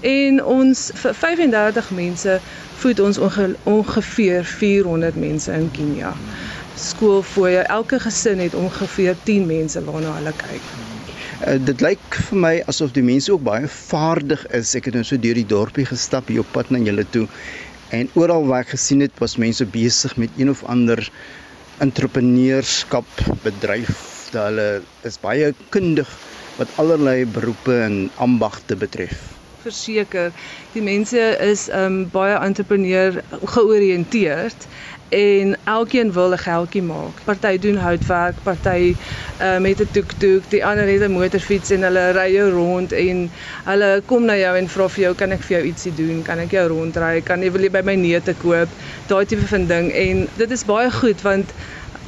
En 0.00 0.40
ons 0.56 0.82
vir 1.02 1.14
35 1.14 1.90
mense 1.94 2.38
voed 2.82 3.02
ons 3.06 3.20
onge, 3.22 3.52
ongeveer 3.70 4.44
400 4.44 5.20
mense 5.26 5.52
in 5.54 5.68
Kenia. 5.76 6.10
Skoolfooie, 6.74 7.62
elke 7.76 8.00
gesin 8.02 8.42
het 8.42 8.56
ongeveer 8.58 9.14
10 9.28 9.46
mense 9.46 9.84
waarna 9.86 10.16
hulle 10.18 10.34
kyk. 10.42 10.72
Uh, 11.46 11.58
dit 11.70 11.86
lyk 11.86 12.22
vir 12.30 12.42
my 12.46 12.54
asof 12.70 12.90
die 12.96 13.06
mense 13.06 13.30
ook 13.30 13.44
baie 13.46 13.70
vaardig 13.70 14.42
is. 14.58 14.74
Ek 14.78 14.90
het 14.90 14.98
nou 14.98 15.06
so 15.06 15.20
deur 15.22 15.38
die 15.38 15.46
dorpie 15.46 15.86
gestap 15.86 16.34
hier 16.34 16.42
op 16.42 16.50
pad 16.56 16.74
na 16.74 16.82
julle 16.82 17.06
toe 17.14 17.28
en 17.92 18.08
oral 18.16 18.46
waar 18.48 18.64
ek 18.64 18.72
gesien 18.72 19.04
het 19.04 19.18
was 19.20 19.36
mense 19.36 19.64
besig 19.68 20.16
met 20.16 20.40
een 20.40 20.50
of 20.50 20.64
ander 20.64 21.04
entrepreneurskap 21.80 23.06
bedryf. 23.44 24.08
Hulle 24.32 24.82
is 25.04 25.18
baie 25.20 25.52
kundig 25.74 26.08
wat 26.58 26.72
allerlei 26.80 27.24
beroepe 27.28 27.74
en 27.84 28.10
ambagte 28.16 28.76
betref. 28.76 29.20
Verseker, 29.62 30.32
die 30.74 30.82
mense 30.82 31.20
is 31.44 31.68
um 31.76 32.02
baie 32.12 32.34
entrepreneur 32.34 33.20
georiënteerd 33.54 34.66
en 35.12 35.56
elkeen 35.64 36.12
wil 36.12 36.32
'n 36.32 36.38
geldjie 36.38 36.82
maak. 36.82 37.16
Party 37.24 37.58
doen 37.58 37.76
houtwerk, 37.76 38.36
party 38.42 38.96
uh, 39.40 39.58
met 39.58 39.80
'n 39.80 39.88
toektoek, 39.90 40.42
die 40.48 40.64
ander 40.64 40.86
het 40.86 41.02
'n 41.02 41.12
motorfiets 41.12 41.70
en 41.70 41.82
hulle 41.82 42.04
ry 42.16 42.28
jou 42.32 42.50
rond 42.50 42.92
en 42.92 43.30
hulle 43.64 44.02
kom 44.06 44.24
na 44.24 44.36
jou 44.36 44.56
en 44.56 44.68
vra 44.68 44.88
vir 44.88 45.02
jou, 45.04 45.14
kan 45.14 45.30
ek 45.32 45.42
vir 45.42 45.56
jou 45.56 45.66
ietsie 45.66 45.94
doen? 45.94 46.22
Kan 46.22 46.38
ek 46.38 46.50
jou 46.50 46.66
rondry? 46.68 47.20
Kan 47.20 47.42
jy 47.42 47.50
wil 47.52 47.62
jy 47.62 47.70
by 47.70 47.82
my 47.84 47.94
neute 47.94 48.34
koop? 48.42 48.68
Daai 49.06 49.24
tipe 49.26 49.46
van 49.46 49.66
ding 49.66 49.92
en 49.92 50.28
dit 50.36 50.50
is 50.50 50.64
baie 50.64 50.90
goed 50.90 51.20
want 51.22 51.52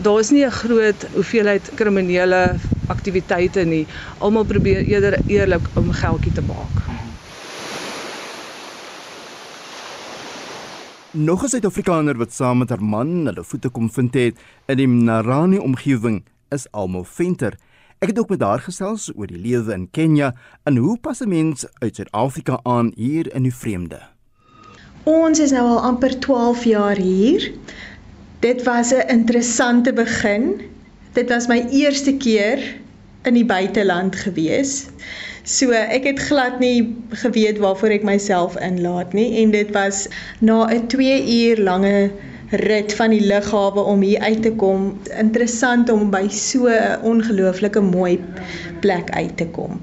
daar 0.00 0.18
is 0.18 0.30
nie 0.30 0.44
'n 0.44 0.50
groot 0.50 1.06
hoeveelheid 1.12 1.70
kriminele 1.75 2.56
aktiwiteite 2.87 3.64
nie. 3.64 3.87
Almal 4.18 4.44
probeer 4.44 4.84
eerder 4.84 5.20
eerlik 5.26 5.68
om 5.75 5.92
geldjie 5.92 6.32
te 6.32 6.42
maak. 6.42 7.13
Nog 11.16 11.44
'n 11.44 11.49
Suid-Afrikaner 11.49 12.16
wat 12.16 12.33
saam 12.33 12.59
met 12.59 12.68
haar 12.68 12.83
man 12.83 13.26
hulle 13.26 13.44
voete 13.44 13.68
kom 13.68 13.90
vind 13.90 14.14
het 14.14 14.38
in 14.66 14.76
die 14.76 14.87
Narani 14.87 15.59
omgewing 15.59 16.25
is 16.50 16.66
Almo 16.71 17.02
Venter. 17.02 17.54
Ek 17.99 18.09
het 18.09 18.18
ook 18.18 18.28
met 18.28 18.40
haar 18.40 18.59
gesels 18.59 19.12
oor 19.14 19.26
die 19.26 19.38
lewe 19.38 19.73
in 19.73 19.90
Kenja 19.90 20.35
en 20.64 20.76
hoe 20.76 20.99
pas 20.99 21.21
'n 21.21 21.28
mens 21.28 21.66
uit 21.78 21.94
Suid-Afrika 21.94 22.59
aan 22.62 22.90
hier 22.94 23.35
in 23.35 23.42
die 23.42 23.54
vreemde. 23.54 24.00
Ons 25.04 25.38
is 25.38 25.50
nou 25.50 25.68
al 25.68 25.80
amper 25.80 26.18
12 26.21 26.64
jaar 26.64 26.97
hier. 26.97 27.52
Dit 28.40 28.62
was 28.62 28.90
'n 28.90 29.09
interessante 29.09 29.92
begin. 29.92 30.61
Dit 31.12 31.28
was 31.28 31.47
my 31.47 31.66
eerste 31.71 32.16
keer 32.16 32.59
in 33.23 33.35
die 33.35 33.47
buiteland 33.47 34.16
gewees. 34.16 34.87
So 35.45 35.77
ek 35.77 36.07
het 36.09 36.21
glad 36.25 36.55
nie 36.59 36.97
geweet 37.21 37.59
waarvoor 37.61 37.93
ek 37.99 38.05
myself 38.09 38.55
inlaat 38.65 39.13
nie 39.13 39.43
en 39.43 39.51
dit 39.53 39.75
was 39.77 40.07
na 40.41 40.65
'n 40.73 40.87
2 40.89 41.19
uur 41.21 41.61
lange 41.61 42.11
rit 42.65 42.95
van 42.97 43.13
die 43.13 43.21
lughawe 43.21 43.81
om 43.81 44.01
hier 44.01 44.21
uit 44.21 44.43
te 44.43 44.53
kom 44.57 44.87
interessant 45.21 45.91
om 45.93 46.09
by 46.11 46.29
so 46.33 46.73
'n 46.73 46.97
ongelooflike 47.13 47.81
mooi 47.81 48.17
plek 48.81 49.11
uit 49.11 49.37
te 49.37 49.47
kom 49.47 49.81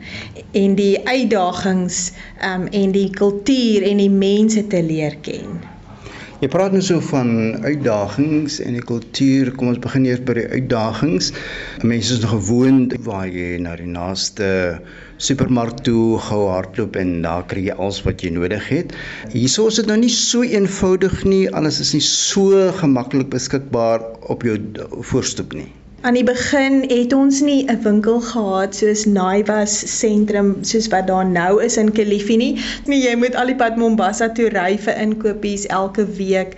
en 0.51 0.75
die 0.75 0.97
uitdagings 1.05 2.11
um, 2.41 2.65
en 2.67 2.91
die 2.91 3.09
kultuur 3.09 3.85
en 3.85 3.97
die 3.97 4.09
mense 4.09 4.67
te 4.67 4.81
leer 4.83 5.15
ken. 5.21 5.61
Jy 6.41 6.47
praat 6.49 6.73
nou 6.73 6.81
so 6.81 6.97
van 7.05 7.61
uitdagings 7.61 8.55
en 8.65 8.73
die 8.73 8.81
kultuur. 8.81 9.51
Kom 9.53 9.67
ons 9.67 9.81
begin 9.83 10.07
eers 10.09 10.23
by 10.25 10.33
die 10.39 10.47
uitdagings. 10.49 11.27
Mense 11.85 12.15
is 12.15 12.23
nog 12.23 12.33
gewoond 12.33 12.95
waar 13.05 13.27
jy 13.29 13.59
na 13.61 13.75
die 13.77 13.85
naaste 13.85 14.81
supermark 15.21 15.83
toe 15.85 16.17
gou 16.27 16.41
hardloop 16.49 16.97
en 17.01 17.19
daar 17.25 17.45
kry 17.49 17.67
jy 17.67 17.75
alles 17.77 18.01
wat 18.07 18.23
jy 18.25 18.31
nodig 18.33 18.69
het. 18.73 18.95
Hierso 19.35 19.67
is 19.69 19.77
dit 19.81 19.91
nou 19.91 19.99
nie 20.01 20.13
so 20.13 20.41
eenvoudig 20.41 21.21
nie. 21.27 21.43
Alles 21.53 21.81
is 21.83 21.93
nie 21.97 22.05
so 22.05 22.71
gemaklik 22.81 23.29
beskikbaar 23.33 24.07
op 24.33 24.47
jou 24.47 24.57
voorstoep 25.11 25.53
nie. 25.59 25.69
Aan 26.01 26.15
die 26.17 26.25
begin 26.25 26.79
het 26.89 27.11
ons 27.13 27.43
nie 27.45 27.59
'n 27.69 27.81
winkel 27.83 28.21
gehad 28.25 28.73
soos 28.75 29.03
Naivas 29.05 29.73
sentrum 29.99 30.63
soos 30.65 30.87
wat 30.89 31.05
daar 31.07 31.27
nou 31.29 31.61
is 31.63 31.77
in 31.77 31.91
Kilifi 31.91 32.37
nie. 32.37 32.57
Nee, 32.87 33.01
jy 33.03 33.15
moet 33.15 33.35
al 33.35 33.53
die 33.53 33.55
pad 33.55 33.77
Mombasa 33.77 34.29
toe 34.29 34.49
ry 34.49 34.77
vir 34.77 34.97
inkopies 34.97 35.67
elke 35.67 36.05
week. 36.17 36.57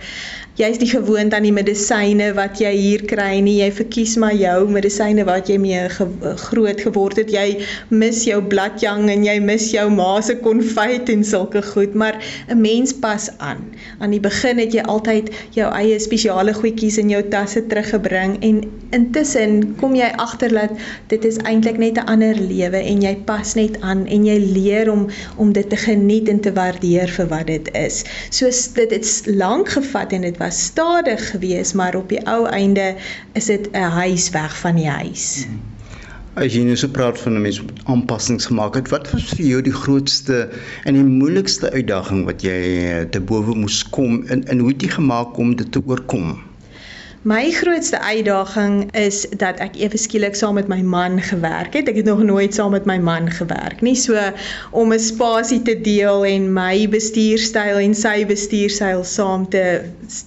Jy's 0.54 0.76
nie 0.78 0.86
gewoond 0.86 1.34
aan 1.34 1.42
die 1.42 1.50
medisyne 1.50 2.28
wat 2.36 2.60
jy 2.62 2.70
hier 2.78 3.02
kry 3.10 3.40
nie. 3.42 3.56
Jy 3.58 3.72
verkies 3.74 4.12
maar 4.22 4.36
jou 4.38 4.68
medisyne 4.70 5.24
wat 5.26 5.48
jy 5.50 5.56
mee 5.58 5.80
ge 5.90 6.04
groot 6.44 6.78
geword 6.86 7.18
het. 7.18 7.32
Jy 7.34 7.64
mis 7.90 8.20
jou 8.28 8.36
bladjang 8.52 9.08
en 9.10 9.24
jy 9.26 9.34
mis 9.42 9.64
jou 9.74 9.88
ma 9.90 10.20
se 10.22 10.36
konfyt 10.44 11.10
en 11.10 11.24
sulke 11.26 11.58
goed, 11.72 11.96
maar 11.98 12.20
'n 12.46 12.60
mens 12.60 12.94
pas 12.94 13.26
aan. 13.42 13.64
Aan 13.98 14.14
die 14.14 14.20
begin 14.22 14.62
het 14.62 14.76
jy 14.78 14.84
altyd 14.86 15.32
jou 15.58 15.72
eie 15.74 15.98
spesiale 15.98 16.54
goedjies 16.54 17.00
in 17.02 17.10
jou 17.10 17.22
tasse 17.34 17.66
teruggebring 17.66 18.38
en 18.46 18.62
intussen 18.94 19.74
kom 19.80 19.98
jy 19.98 20.12
agter 20.22 20.54
dat 20.54 20.70
dit 21.10 21.24
is 21.24 21.40
eintlik 21.42 21.82
net 21.82 21.98
'n 21.98 22.06
ander 22.06 22.34
lewe 22.38 22.78
en 22.78 23.02
jy 23.02 23.16
pas 23.26 23.54
net 23.54 23.80
aan 23.80 24.06
en 24.06 24.24
jy 24.24 24.38
leer 24.38 24.92
om 24.92 25.08
om 25.36 25.52
dit 25.52 25.68
te 25.68 25.76
geniet 25.76 26.28
en 26.28 26.40
te 26.40 26.52
waardeer 26.52 27.08
vir 27.08 27.26
wat 27.26 27.46
dit 27.46 27.74
is. 27.74 28.04
So 28.30 28.46
dit 28.74 28.90
het 28.90 29.22
lank 29.26 29.68
gevat 29.68 30.12
en 30.12 30.20
dit 30.20 30.42
was 30.44 30.64
stadig 30.64 31.30
geweest, 31.30 31.74
maar 31.74 31.94
op 31.94 32.08
die 32.08 32.20
ou 32.28 32.46
einde 32.46 32.94
is 33.32 33.46
dit 33.48 33.70
'n 33.72 33.94
huis 34.00 34.30
weg 34.30 34.58
van 34.58 34.74
die 34.76 34.88
huis. 34.88 35.46
As 36.34 36.52
jy 36.52 36.64
nou 36.66 36.76
so 36.76 36.88
praat 36.88 37.18
van 37.18 37.36
'n 37.38 37.40
mens 37.40 37.60
wat 37.60 37.80
aanpassings 37.84 38.46
gemaak 38.50 38.74
het, 38.74 38.88
wat 38.88 39.10
was 39.12 39.28
vir 39.38 39.46
jou 39.46 39.60
die 39.62 39.72
grootste 39.72 40.48
en 40.84 40.94
die 40.94 41.04
moeilikste 41.04 41.70
uitdaging 41.70 42.24
wat 42.24 42.42
jy 42.42 42.60
te 43.10 43.20
bowe 43.20 43.54
moes 43.54 43.88
kom 43.88 44.22
en 44.26 44.44
en 44.46 44.58
hoe 44.58 44.72
het 44.72 44.82
jy 44.82 44.88
gemaak 44.88 45.38
om 45.38 45.56
dit 45.56 45.72
te 45.72 45.80
oorkom? 45.86 46.36
My 47.24 47.50
grootste 47.50 48.00
uitdaging 48.00 48.92
is 48.92 49.22
dat 49.40 49.56
ek 49.64 49.78
ewe 49.80 49.96
skielik 49.96 50.34
saam 50.36 50.58
met 50.58 50.66
my 50.68 50.82
man 50.84 51.22
gewerk 51.24 51.72
het. 51.72 51.86
Ek 51.88 51.96
het 51.96 52.04
nog 52.04 52.20
nooit 52.20 52.52
saam 52.52 52.74
met 52.76 52.84
my 52.84 52.98
man 53.00 53.30
gewerk 53.32 53.80
nie. 53.80 53.94
So 53.96 54.20
om 54.76 54.92
'n 54.92 55.00
spasie 55.00 55.62
te 55.64 55.72
deel 55.80 56.24
en 56.28 56.50
my 56.52 56.84
bestuurstyl 56.92 57.80
en 57.80 57.94
sy 57.96 58.26
bestuurstyl 58.28 59.06
saam 59.08 59.48
te 59.48 59.64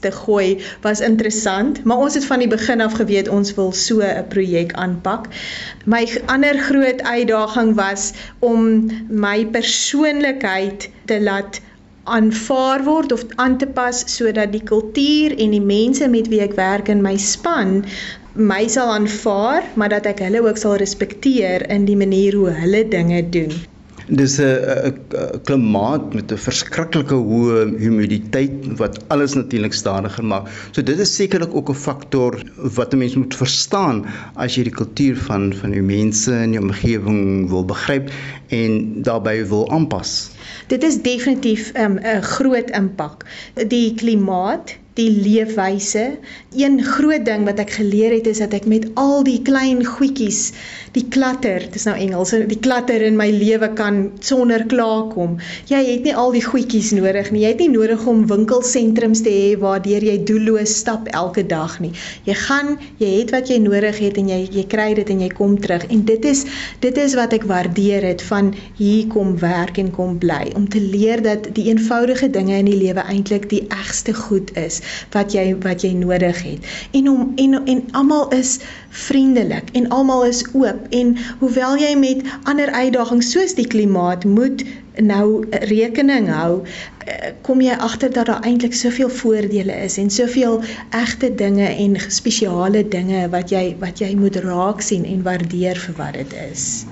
te 0.01 0.11
gooi 0.11 0.57
was 0.81 0.99
interessant, 0.99 1.83
maar 1.83 2.01
ons 2.01 2.17
het 2.17 2.25
van 2.25 2.39
die 2.39 2.49
begin 2.49 2.81
af 2.81 2.97
geweet 2.97 3.29
ons 3.29 3.53
wil 3.53 3.71
so 3.71 4.01
'n 4.01 4.25
projek 4.27 4.73
aanpak. 4.73 5.29
My 5.85 6.01
ander 6.25 6.57
groot 6.57 7.01
uitdaging 7.03 7.75
was 7.75 8.13
om 8.39 8.89
my 9.07 9.45
persoonlikheid 9.45 10.89
te 11.05 11.21
laat 11.21 11.61
aanvaar 12.15 12.83
word 12.83 13.11
of 13.11 13.25
aan 13.35 13.57
te 13.57 13.67
pas 13.79 14.03
sodat 14.15 14.51
die 14.51 14.63
kultuur 14.63 15.35
en 15.37 15.51
die 15.51 15.61
mense 15.61 16.07
met 16.07 16.27
wie 16.31 16.41
ek 16.41 16.55
werk 16.55 16.89
in 16.89 17.01
my 17.01 17.17
span 17.17 17.83
my 18.37 18.67
sal 18.69 18.91
aanvaar, 18.93 19.65
maar 19.73 19.89
dat 19.89 20.05
ek 20.05 20.21
hulle 20.21 20.43
ook 20.45 20.59
sal 20.61 20.77
respekteer 20.77 21.65
in 21.73 21.87
die 21.89 21.97
manier 21.97 22.37
hoe 22.37 22.53
hulle 22.53 22.83
dinge 22.85 23.23
doen. 23.33 23.55
Dis 24.07 24.37
'n 24.39 24.93
klimaat 25.43 26.13
met 26.13 26.31
'n 26.31 26.37
verskriklike 26.37 27.17
hoë 27.29 27.75
humiditeit 27.81 28.77
wat 28.79 28.99
alles 29.09 29.33
natuurlik 29.33 29.73
stadiger 29.73 30.23
maak. 30.23 30.47
So 30.71 30.81
dit 30.81 30.99
is 30.99 31.15
sekerlik 31.15 31.55
ook 31.55 31.69
'n 31.69 31.75
faktor 31.75 32.39
wat 32.55 32.93
'n 32.93 32.97
mens 32.97 33.15
moet 33.15 33.35
verstaan 33.35 34.05
as 34.35 34.55
jy 34.55 34.63
die 34.63 34.77
kultuur 34.79 35.17
van 35.17 35.53
van 35.53 35.71
die 35.71 35.81
mense 35.81 36.31
in 36.31 36.53
jou 36.53 36.63
omgewing 36.63 37.49
wil 37.49 37.65
begryp 37.65 38.09
en 38.47 39.01
daarbey 39.01 39.47
wil 39.47 39.69
aanpas. 39.71 40.36
Dit 40.67 40.83
is 40.83 41.01
definitief 41.01 41.71
'n 41.73 41.79
um, 41.81 42.21
groot 42.21 42.69
impak. 42.69 43.25
Die 43.67 43.93
klimaat 43.95 44.77
die 44.97 45.09
leefwyse. 45.13 46.17
Een 46.57 46.79
groot 46.83 47.25
ding 47.25 47.45
wat 47.45 47.59
ek 47.61 47.75
geleer 47.77 48.15
het 48.15 48.27
is 48.29 48.41
dat 48.41 48.55
ek 48.57 48.65
met 48.69 48.87
al 48.97 49.21
die 49.25 49.39
klein 49.45 49.83
goedjies, 49.85 50.51
die 50.95 51.05
klatter, 51.13 51.61
dis 51.73 51.85
nou 51.85 51.93
Engels, 51.97 52.33
die 52.49 52.59
klatter 52.63 53.03
in 53.05 53.17
my 53.19 53.27
lewe 53.33 53.69
kan 53.77 53.99
sonder 54.25 54.65
klaarkom. 54.69 55.37
Jy 55.69 55.81
het 55.91 56.07
nie 56.07 56.15
al 56.17 56.33
die 56.33 56.41
goedjies 56.45 56.93
nodig 56.97 57.29
nie. 57.33 57.43
Jy 57.45 57.53
het 57.53 57.61
nie 57.61 57.69
nodig 57.75 58.05
om 58.09 58.23
winkelsentrums 58.29 59.21
te 59.25 59.33
hê 59.33 59.51
waardeur 59.61 60.05
jy 60.07 60.17
doelloos 60.25 60.73
stap 60.81 61.09
elke 61.13 61.45
dag 61.45 61.77
nie. 61.83 61.93
Jy 62.25 62.37
gaan, 62.47 62.73
jy 63.01 63.11
het 63.19 63.35
wat 63.35 63.51
jy 63.53 63.59
nodig 63.61 64.01
het 64.01 64.17
en 64.17 64.31
jy 64.33 64.41
jy 64.57 64.65
kry 64.71 64.89
dit 64.97 65.13
en 65.13 65.21
jy 65.21 65.29
kom 65.37 65.57
terug. 65.61 65.85
En 65.93 66.03
dit 66.09 66.25
is 66.25 66.45
dit 66.81 66.97
is 66.97 67.17
wat 67.19 67.35
ek 67.37 67.45
waardeer 67.49 68.05
het 68.07 68.23
van 68.25 68.53
hier 68.79 69.05
kom 69.13 69.35
werk 69.41 69.77
en 69.77 69.91
kom 69.93 70.17
bly 70.21 70.47
om 70.57 70.65
te 70.69 70.81
leer 70.81 71.21
dat 71.21 71.51
die 71.53 71.67
eenvoudige 71.69 72.31
dinge 72.33 72.57
in 72.57 72.69
die 72.69 72.79
lewe 72.79 73.05
eintlik 73.05 73.49
die 73.51 73.63
egste 73.69 74.15
goed 74.17 74.55
is 74.57 74.81
wat 75.15 75.33
jy 75.33 75.45
wat 75.65 75.85
jy 75.85 75.93
nodig 75.97 76.41
het. 76.43 76.73
En 76.91 77.09
om 77.09 77.31
en 77.35 77.59
en 77.65 77.83
almal 77.91 78.29
is 78.37 78.57
vriendelik 78.89 79.69
en 79.71 79.89
almal 79.89 80.25
is 80.25 80.43
oop 80.53 80.87
en 80.89 81.15
hoewel 81.39 81.77
jy 81.77 81.93
met 81.99 82.25
ander 82.43 82.71
uitdagings 82.71 83.31
soos 83.31 83.55
die 83.57 83.67
klimaat 83.67 84.25
moet 84.25 84.63
nou 85.01 85.45
rekening 85.69 86.29
hou 86.33 86.63
eh, 87.05 87.33
kom 87.45 87.61
jy 87.61 87.75
agter 87.87 88.13
dat 88.13 88.31
daar 88.31 88.45
eintlik 88.49 88.73
soveel 88.73 89.09
voordele 89.09 89.75
is 89.85 89.97
en 90.01 90.09
soveel 90.09 90.61
egte 90.89 91.33
dinge 91.35 91.67
en 91.69 91.97
spesiale 92.09 92.87
dinge 92.97 93.27
wat 93.33 93.53
jy 93.53 93.65
wat 93.79 94.01
jy 94.01 94.13
moet 94.15 94.41
raak 94.49 94.81
sien 94.81 95.05
en 95.05 95.25
waardeer 95.27 95.77
vir 95.87 95.99
wat 96.01 96.21
dit 96.21 96.39
is. 96.51 96.85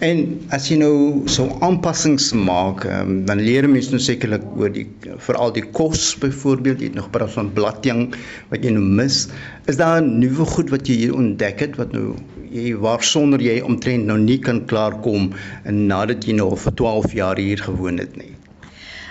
En 0.00 0.20
as 0.56 0.66
jy 0.70 0.78
nou 0.80 0.94
so 1.28 1.58
aanpassings 1.66 2.30
maak, 2.32 2.86
um, 2.88 3.18
dan 3.28 3.42
leer 3.44 3.66
mense 3.68 3.92
nou 3.92 4.00
sekerlik 4.00 4.46
oor 4.56 4.72
die 4.72 4.86
veral 5.26 5.52
die 5.52 5.66
kos 5.76 6.14
byvoorbeeld, 6.22 6.80
jy 6.80 6.88
het 6.88 6.96
nog 6.96 7.10
praat 7.12 7.34
van 7.34 7.50
bladjang 7.58 8.06
wat 8.48 8.64
jy 8.64 8.72
nou 8.78 8.86
mis. 9.00 9.26
Is 9.68 9.76
daar 9.76 10.00
nuwe 10.00 10.48
goed 10.54 10.72
wat 10.72 10.88
jy 10.88 10.96
hier 11.02 11.20
ontdek 11.20 11.60
het 11.66 11.76
wat 11.76 11.92
nou 11.92 12.14
jy 12.48 12.72
waarsonder 12.80 13.44
jy 13.44 13.60
omtrent 13.60 14.08
nou 14.08 14.16
nie 14.24 14.40
kan 14.42 14.64
klaarkom 14.72 15.34
en 15.68 15.86
nadat 15.92 16.24
jy 16.24 16.40
nou 16.40 16.54
vir 16.64 16.80
12 16.80 17.16
jaar 17.20 17.44
hier 17.44 17.68
gewoon 17.68 18.00
het 18.00 18.16
nie? 18.16 18.39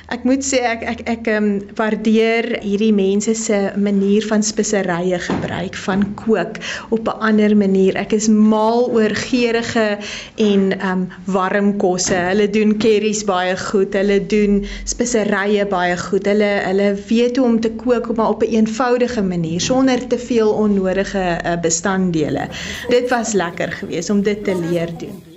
Ek 0.10 0.24
moet 0.26 0.42
sê 0.42 0.64
ek 0.66 0.84
ek 0.92 1.02
ek 1.12 1.28
ehm 1.30 1.48
um, 1.48 1.50
waardeer 1.78 2.46
hierdie 2.64 2.94
mense 2.98 3.36
se 3.38 3.58
manier 3.78 4.26
van 4.26 4.42
speserye 4.46 5.20
gebruik, 5.22 5.78
van 5.86 6.02
kook 6.18 6.58
op 6.90 7.12
'n 7.12 7.20
ander 7.30 7.54
manier. 7.58 7.94
Ek 7.96 8.16
is 8.18 8.28
mal 8.28 8.90
oor 8.90 9.14
geurende 9.14 10.00
en 10.48 10.66
ehm 10.80 10.90
um, 10.92 11.06
warm 11.36 11.70
kosse. 11.78 12.18
Hulle 12.32 12.50
doen 12.50 12.74
curries 12.82 13.24
baie 13.30 13.54
goed. 13.58 13.94
Hulle 13.94 14.20
doen 14.26 14.66
speserye 14.84 15.70
baie 15.70 15.98
goed. 15.98 16.26
Hulle 16.26 16.52
hulle 16.66 16.90
weet 17.08 17.38
hoe 17.38 17.46
om 17.46 17.60
te 17.60 17.72
kook 17.72 18.10
op 18.10 18.42
'n 18.44 18.54
eenvoudige 18.58 19.22
manier 19.22 19.62
sonder 19.62 20.08
te 20.08 20.18
veel 20.18 20.50
onnodige 20.50 21.26
uh, 21.38 21.60
bestanddele. 21.62 22.50
Dit 22.90 23.10
was 23.10 23.34
lekker 23.34 23.72
geweest 23.72 24.10
om 24.10 24.22
dit 24.22 24.44
te 24.44 24.56
leer 24.58 24.90
doen. 24.98 25.29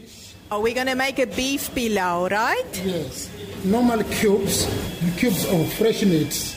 Are 0.53 0.61
we 0.61 0.75
going 0.75 0.87
to 0.87 0.95
make 0.95 1.19
a 1.19 1.27
beef 1.27 1.75
pilau, 1.75 2.29
right? 2.29 2.83
Yes. 2.85 3.31
normal 3.65 4.05
cubes, 4.05 4.69
cubes 5.17 5.47
of 5.49 5.73
fresh 5.73 6.05
meat. 6.05 6.55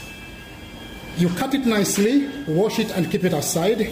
You 1.15 1.29
cut 1.29 1.53
it 1.53 1.65
nicely, 1.65 2.29
wash 2.45 2.77
it, 2.77 2.91
and 2.91 3.09
keep 3.09 3.23
it 3.23 3.31
aside. 3.31 3.89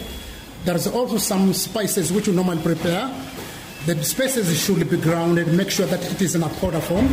There's 0.66 0.86
also 0.88 1.16
some 1.16 1.54
spices 1.54 2.12
which 2.12 2.26
you 2.26 2.34
normally 2.34 2.62
prepare. 2.62 3.08
The 3.86 4.02
spices 4.04 4.54
should 4.60 4.90
be 4.90 4.98
grounded. 4.98 5.48
Make 5.48 5.70
sure 5.70 5.86
that 5.86 6.04
it 6.12 6.20
is 6.20 6.34
in 6.34 6.42
a 6.42 6.50
powder 6.50 6.80
form. 6.80 7.08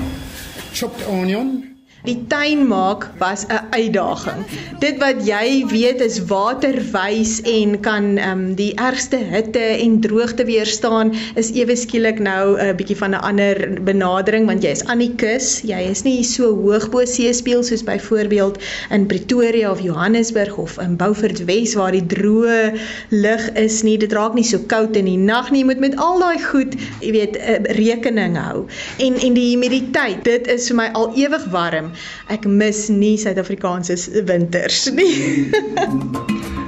Chopped 0.74 1.02
onion, 1.04 1.71
Die 2.02 2.18
tuin 2.26 2.64
maak 2.66 3.04
was 3.22 3.46
'n 3.46 3.62
uitdaging. 3.70 4.42
Dit 4.80 4.98
wat 4.98 5.22
jy 5.26 5.66
weet 5.70 6.00
is 6.02 6.18
waterwys 6.26 7.42
en 7.42 7.80
kan 7.80 8.18
ehm 8.18 8.32
um, 8.32 8.56
die 8.56 8.74
ergste 8.74 9.18
hitte 9.18 9.60
en 9.60 10.00
droogte 10.02 10.46
weerstaan 10.46 11.14
is 11.36 11.52
ewe 11.54 11.76
skielik 11.76 12.20
nou 12.20 12.58
'n 12.58 12.66
uh, 12.66 12.74
bietjie 12.74 12.98
van 12.98 13.14
'n 13.14 13.22
ander 13.22 13.78
benadering 13.84 14.46
want 14.46 14.64
jy 14.64 14.70
is 14.70 14.86
aan 14.86 14.98
die 14.98 15.14
kus. 15.16 15.62
Jy 15.62 15.82
is 15.92 16.02
nie 16.02 16.24
so 16.24 16.50
hoog 16.56 16.90
bo 16.90 17.06
seespieël 17.06 17.64
soos 17.64 17.84
byvoorbeeld 17.84 18.58
in 18.90 19.06
Pretoria 19.06 19.72
of 19.72 19.82
Johannesburg 19.82 20.58
of 20.58 20.80
in 20.80 20.98
Beaufort 20.98 21.46
Wes 21.46 21.74
waar 21.74 21.92
die 21.92 22.06
droë 22.06 22.74
lug 23.10 23.50
is 23.54 23.84
nie. 23.84 23.98
Dit 23.98 24.14
raak 24.14 24.34
nie 24.34 24.44
so 24.44 24.58
koud 24.58 24.96
in 24.96 25.06
die 25.06 25.18
nag 25.18 25.52
nie. 25.52 25.60
Jy 25.62 25.66
moet 25.66 25.80
met 25.80 25.96
al 25.98 26.20
daai 26.20 26.42
goed, 26.42 26.74
jy 27.00 27.12
weet, 27.12 27.38
uh, 27.38 27.62
rekening 27.78 28.38
hou. 28.38 28.66
En 28.98 29.14
en 29.14 29.34
die 29.34 29.50
humiditeit, 29.54 30.24
dit 30.24 30.48
is 30.48 30.68
vir 30.68 30.76
my 30.76 30.90
al 30.98 31.14
ewig 31.14 31.46
warm 31.54 31.91
ek 32.28 32.46
mis 32.46 32.90
nie 32.90 33.18
Suid-Afrikaanse 33.18 34.24
winters 34.26 34.90
nie. 34.96 35.50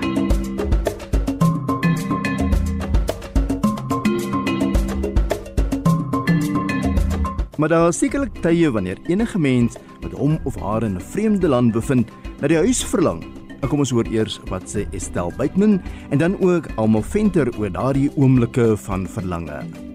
maar 7.64 7.70
daar 7.70 7.88
is 7.88 7.98
sekerlik 7.98 8.42
tye 8.44 8.72
wanneer 8.72 8.98
enige 9.08 9.40
mens 9.40 9.78
wat 10.02 10.12
hom 10.12 10.40
of 10.44 10.56
haar 10.60 10.84
in 10.84 10.96
'n 10.96 11.02
vreemde 11.02 11.48
land 11.48 11.72
bevind, 11.72 12.12
na 12.42 12.48
die 12.48 12.58
huis 12.58 12.84
verlang. 12.84 13.24
Ek 13.62 13.70
kom 13.70 13.80
ons 13.80 13.90
hoor 13.90 14.08
eers 14.12 14.40
wat 14.50 14.68
sê 14.68 14.84
Estel 14.92 15.32
Buitman 15.38 15.82
en 16.10 16.18
dan 16.18 16.36
ook 16.42 16.68
almal 16.76 17.02
venter 17.02 17.58
oor 17.58 17.72
daardie 17.72 18.12
oomblikke 18.16 18.78
van 18.78 19.08
verlange. 19.08 19.93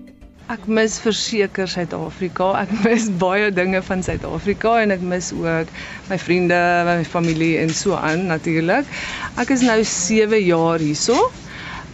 Ek 0.48 0.62
mis 0.64 0.94
verseker 1.04 1.68
Suid-Afrika. 1.68 2.46
Ek 2.62 2.70
mis 2.86 3.10
baie 3.20 3.50
dinge 3.52 3.82
van 3.84 4.00
Suid-Afrika 4.04 4.78
en 4.80 4.94
ek 4.94 5.02
mis 5.04 5.26
ook 5.36 5.72
my 6.08 6.16
vriende, 6.22 6.60
my 6.88 7.02
familie 7.04 7.58
en 7.60 7.74
so 7.76 7.98
aan 7.98 8.24
natuurlik. 8.30 8.88
Ek 9.36 9.52
is 9.52 9.64
nou 9.68 9.76
7 9.84 10.40
jaar 10.40 10.80
hierso. 10.80 11.26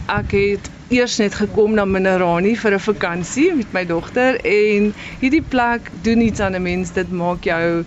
Ek 0.07 0.31
het 0.37 0.69
eers 0.95 1.17
net 1.19 1.35
gekom 1.35 1.75
na 1.75 1.83
Minerani 1.89 2.53
vir 2.61 2.77
'n 2.77 2.85
vakansie 2.85 3.49
met 3.57 3.75
my 3.75 3.83
dogter 3.89 4.39
en 4.39 4.87
hierdie 5.19 5.43
plek 5.55 5.91
doen 6.07 6.23
iets 6.23 6.39
aan 6.39 6.55
'n 6.55 6.63
mens. 6.63 6.95
Dit 6.95 7.11
maak 7.11 7.43
jou 7.43 7.83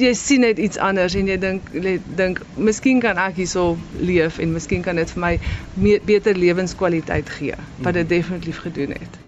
jy 0.00 0.14
sien 0.14 0.40
net 0.40 0.58
iets 0.58 0.78
anders 0.78 1.14
en 1.14 1.28
jy 1.28 1.36
dink 1.36 1.68
dink 2.16 2.40
miskien 2.56 3.04
kan 3.04 3.20
ek 3.20 3.36
hierso 3.36 3.76
leef 4.00 4.38
en 4.38 4.56
miskien 4.56 4.82
kan 4.82 4.96
dit 4.96 5.10
vir 5.10 5.20
my 5.20 6.00
beter 6.08 6.34
lewenskwaliteit 6.34 7.28
gee 7.28 7.54
wat 7.84 7.94
dit 7.94 8.08
definitief 8.08 8.64
gedoen 8.64 8.96
het. 8.96 9.25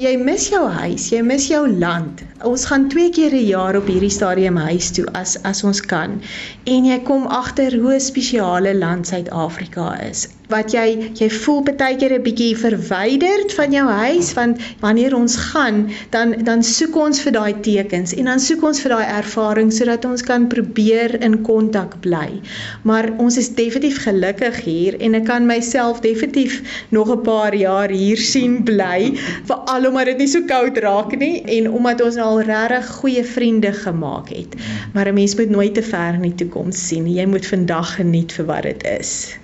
Jy 0.00 0.14
mis 0.16 0.44
jou 0.48 0.62
huis, 0.72 1.10
jy 1.12 1.18
mis 1.30 1.46
jou 1.50 1.58
land. 1.68 2.22
Ons 2.50 2.62
gaan 2.70 2.86
twee 2.94 3.10
keer 3.16 3.34
'n 3.36 3.44
jaar 3.48 3.76
op 3.80 3.90
hierdie 3.92 4.14
stadium 4.14 4.56
huis 4.56 4.88
toe 4.96 5.04
as 5.22 5.36
as 5.50 5.60
ons 5.70 5.82
kan. 5.92 6.16
En 6.64 6.88
jy 6.88 6.98
kom 7.10 7.26
agter 7.42 7.76
hoe 7.82 8.00
spesiale 8.00 8.74
land 8.78 9.12
Suid-Afrika 9.12 9.92
is 10.08 10.28
wat 10.50 10.74
jy 10.74 11.12
jy 11.18 11.28
voel 11.30 11.62
baie 11.68 11.96
keer 12.00 12.14
'n 12.16 12.22
bietjie 12.22 12.56
verwyderd 12.58 13.52
van 13.58 13.72
jou 13.72 13.86
huis 13.88 14.32
want 14.38 14.60
wanneer 14.80 15.14
ons 15.16 15.36
gaan 15.50 15.90
dan 16.10 16.34
dan 16.44 16.62
soek 16.62 16.96
ons 16.96 17.20
vir 17.24 17.32
daai 17.32 17.54
tekens 17.66 18.14
en 18.14 18.30
dan 18.30 18.40
soek 18.40 18.62
ons 18.70 18.80
vir 18.84 18.94
daai 18.94 19.08
ervaring 19.20 19.72
sodat 19.72 20.04
ons 20.04 20.22
kan 20.22 20.48
probeer 20.48 21.16
in 21.22 21.42
kontak 21.46 22.00
bly. 22.00 22.40
Maar 22.82 23.10
ons 23.18 23.36
is 23.36 23.50
definitief 23.54 24.02
gelukkig 24.04 24.60
hier 24.64 24.98
en 25.00 25.14
ek 25.14 25.26
kan 25.30 25.46
myself 25.46 26.00
definitief 26.00 26.60
nog 26.90 27.10
'n 27.16 27.22
paar 27.22 27.54
jaar 27.54 27.90
hier 27.90 28.16
sien 28.16 28.62
bly 28.64 29.12
veral 29.50 29.86
omdat 29.90 30.12
dit 30.12 30.18
nie 30.18 30.30
so 30.34 30.46
koud 30.54 30.78
raak 30.78 31.18
nie 31.18 31.42
en 31.58 31.70
omdat 31.70 32.00
ons 32.00 32.16
al 32.16 32.40
regtig 32.40 32.90
goeie 33.00 33.24
vriende 33.24 33.72
gemaak 33.72 34.28
het. 34.28 34.56
Maar 34.94 35.08
'n 35.08 35.14
mens 35.14 35.36
moet 35.36 35.50
nooit 35.50 35.74
te 35.74 35.82
ver 35.82 36.14
in 36.14 36.22
die 36.22 36.34
toekoms 36.34 36.86
sien. 36.88 37.06
Jy 37.06 37.26
moet 37.26 37.46
vandag 37.46 37.94
geniet 37.94 38.32
vir 38.32 38.44
wat 38.44 38.62
dit 38.62 38.82
is. 38.98 39.38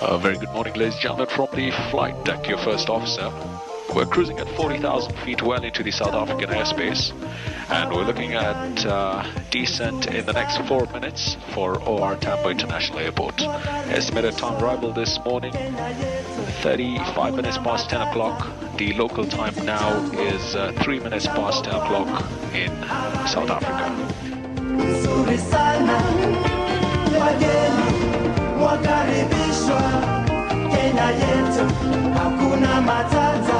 A 0.00 0.18
very 0.20 0.38
good 0.38 0.48
morning, 0.50 0.74
ladies 0.74 0.94
and 0.94 1.02
gentlemen, 1.02 1.26
from 1.28 1.48
the 1.54 1.70
flight 1.90 2.24
deck, 2.24 2.48
your 2.48 2.58
first 2.58 2.88
officer. 2.88 3.30
We're 3.94 4.06
cruising 4.06 4.38
at 4.38 4.48
40,000 4.50 5.16
feet 5.18 5.42
well 5.42 5.62
into 5.64 5.82
the 5.82 5.90
South 5.90 6.14
African 6.14 6.50
airspace, 6.50 7.12
and 7.70 7.90
we're 7.90 8.04
looking 8.04 8.34
at 8.34 8.84
uh, 8.86 9.26
descent 9.50 10.06
in 10.06 10.26
the 10.26 10.32
next 10.32 10.58
four 10.68 10.86
minutes 10.92 11.36
for 11.54 11.80
OR 11.82 12.16
Tampa 12.16 12.50
International 12.50 12.98
Airport. 12.98 13.40
Estimated 13.40 14.36
time 14.36 14.62
arrival 14.62 14.92
this 14.92 15.18
morning 15.24 15.52
35 16.62 17.34
minutes 17.34 17.58
past 17.58 17.88
10 17.88 18.02
o'clock. 18.02 18.48
The 18.76 18.92
local 18.92 19.26
time 19.26 19.54
now 19.64 20.12
is 20.12 20.54
uh, 20.54 20.72
3 20.82 21.00
minutes 21.00 21.26
past 21.26 21.64
10 21.64 21.74
o'clock 21.74 22.24
in 22.54 22.70
South 23.26 23.50
Africa. 23.50 23.88
Kenya 30.78 31.08
yetu 31.10 31.64
hakuna 32.18 32.80
matata. 32.80 33.58